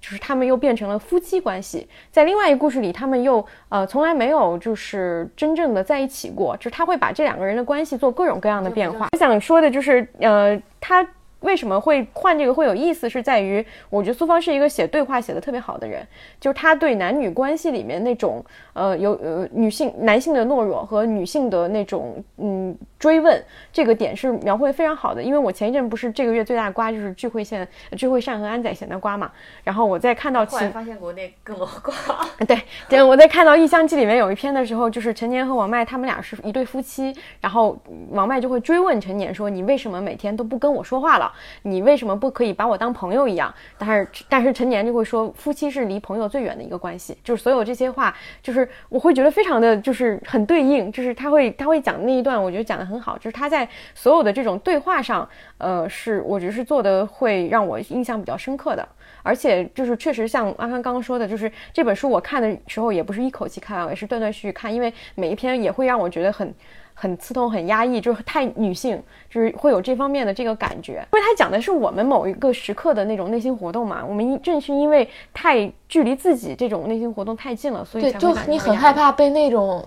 [0.00, 1.88] 就是他们又变成了夫妻关系。
[2.10, 9.08] 在另外一个故事里，他们又呃从来没有就是真正的在一起过，就是他会把这两个人的关系做各种各样的变化。
[9.12, 11.06] 我想说的就是，呃，他。
[11.40, 13.08] 为什么会换这个会有意思？
[13.08, 16.06] 是在于我觉得苏芳是一个写对话写的特别好的人，
[16.40, 23.42] 就是他对男女关系里面那种呃有呃女性男性的懦弱和女性的那种嗯追问
[23.72, 25.22] 这个点是描绘非常好的。
[25.22, 27.66] 因为我前一阵不是这个月最大的瓜就是聚会线
[27.96, 29.30] 聚会善和安宰贤的瓜嘛，
[29.62, 31.94] 然后我在看到后来发现国内更多瓜，
[32.46, 37.78] 对对，我在看到《异乡记》里面有一篇的时候，就是陈年和王麦他们俩是一对夫妻，然后
[38.10, 41.26] 王麦就会追问陈年说：“你为什么每天都不跟我说话了？”
[41.62, 43.52] 你为什么不可以把我当朋友一样？
[43.76, 47.16] 但是，但是陈年就会说，夫妻是离朋友最远的一个关系。
[47.22, 50.90] 就是所有这些话，就是我会觉得非常的就是很对应。
[50.92, 53.16] 就是他会他会讲那一段，我觉得讲的很好。
[53.18, 55.28] 就是他在所有的这种对话上，
[55.58, 58.86] 呃，是我觉得是做的会让我印象比较深刻的。
[59.22, 66.54] 而且就是确实像阿康刚刚说的，就是这本书我看的时候也不是一口气看完，也是断断续续看，因为每一篇也会让我觉得很。
[67.00, 69.00] 很刺痛，很压抑，就是太女性，
[69.30, 70.94] 就是会有这方面的这个感觉。
[71.12, 74.04] 因为它讲的是我们某一个时刻的那种内心活动嘛。
[74.04, 79.86] 我们正是因为太距离自己这种内心活动太近了，所以对，就你很害怕被那种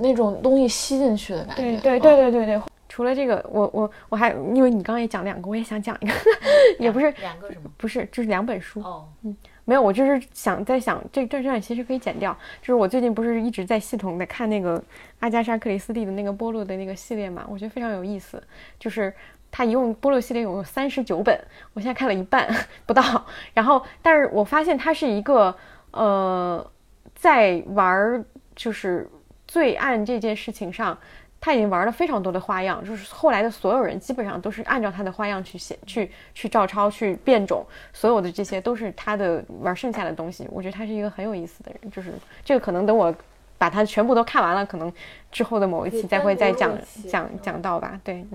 [0.00, 1.62] 那种东西吸进去的感觉。
[1.62, 2.60] 对对对对对对。
[2.88, 6.12] 除了这个，我我我还因为你刚刚也讲两个，我也想讲一个，
[6.80, 8.80] 也不是两个什么，不是，就是两本书。
[8.80, 9.36] 哦，嗯。
[9.68, 12.34] 没有，我就是想在想这这段其实可以剪掉。
[12.62, 14.82] 就是我最近不是一直在系统的看那个
[15.20, 18.42] 阿加莎·克里斯蒂的那个波洛的那个系列嘛，我觉得非常有意思。
[18.78, 19.12] 就是
[19.50, 21.38] 他一共波洛系列有三十九本，
[21.74, 22.48] 我现在看了一半
[22.86, 23.26] 不到。
[23.52, 25.54] 然后，但是我发现他是一个
[25.90, 26.70] 呃，
[27.14, 28.24] 在玩
[28.56, 29.06] 就是
[29.46, 30.96] 罪案这件事情上。
[31.40, 40.48] 他已经玩了非常多的花样，就是后来的所有人基本上都是按照他的花样去写、去去照抄、去变种，所有的这些都是他的玩剩下的东西。
[40.50, 42.12] 我觉得他是一个很有意思的人，就是
[42.44, 43.14] 这个可能等我
[43.56, 44.92] 把它全部都看完了，可能
[45.30, 46.72] 之后的某一期再会再讲
[47.08, 48.00] 讲讲到吧。
[48.02, 48.26] 对，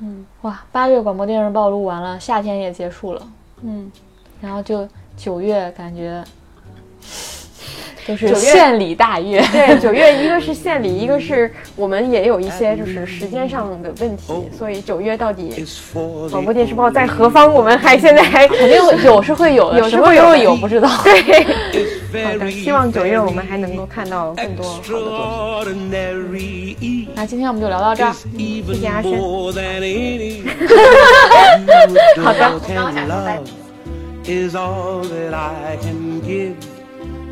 [0.00, 3.28] 嗯，哇，八月广播电视报录完了，夏天也结束了，
[3.62, 3.90] 嗯，
[4.40, 6.24] 然后就九月感觉
[8.06, 9.42] 就是献礼大月。
[9.52, 15.64] 对，九月一个是献礼，一个是我们也有一些就是时间上的问题，所以九月到底
[16.30, 20.88] 广播电视报在何方，我们还现在还肯定会有是会有的，有时候有 不知道。
[21.04, 21.44] 对。
[22.24, 24.98] 好的，希望九月我们还能够看到更多好的作
[25.64, 26.76] 品。
[26.76, 27.06] extraordinary.
[27.14, 30.42] 那今天我们就聊到这儿谢谢阿轩 more than any
[32.22, 33.46] 好的 you can love
[34.24, 36.54] is all that I can give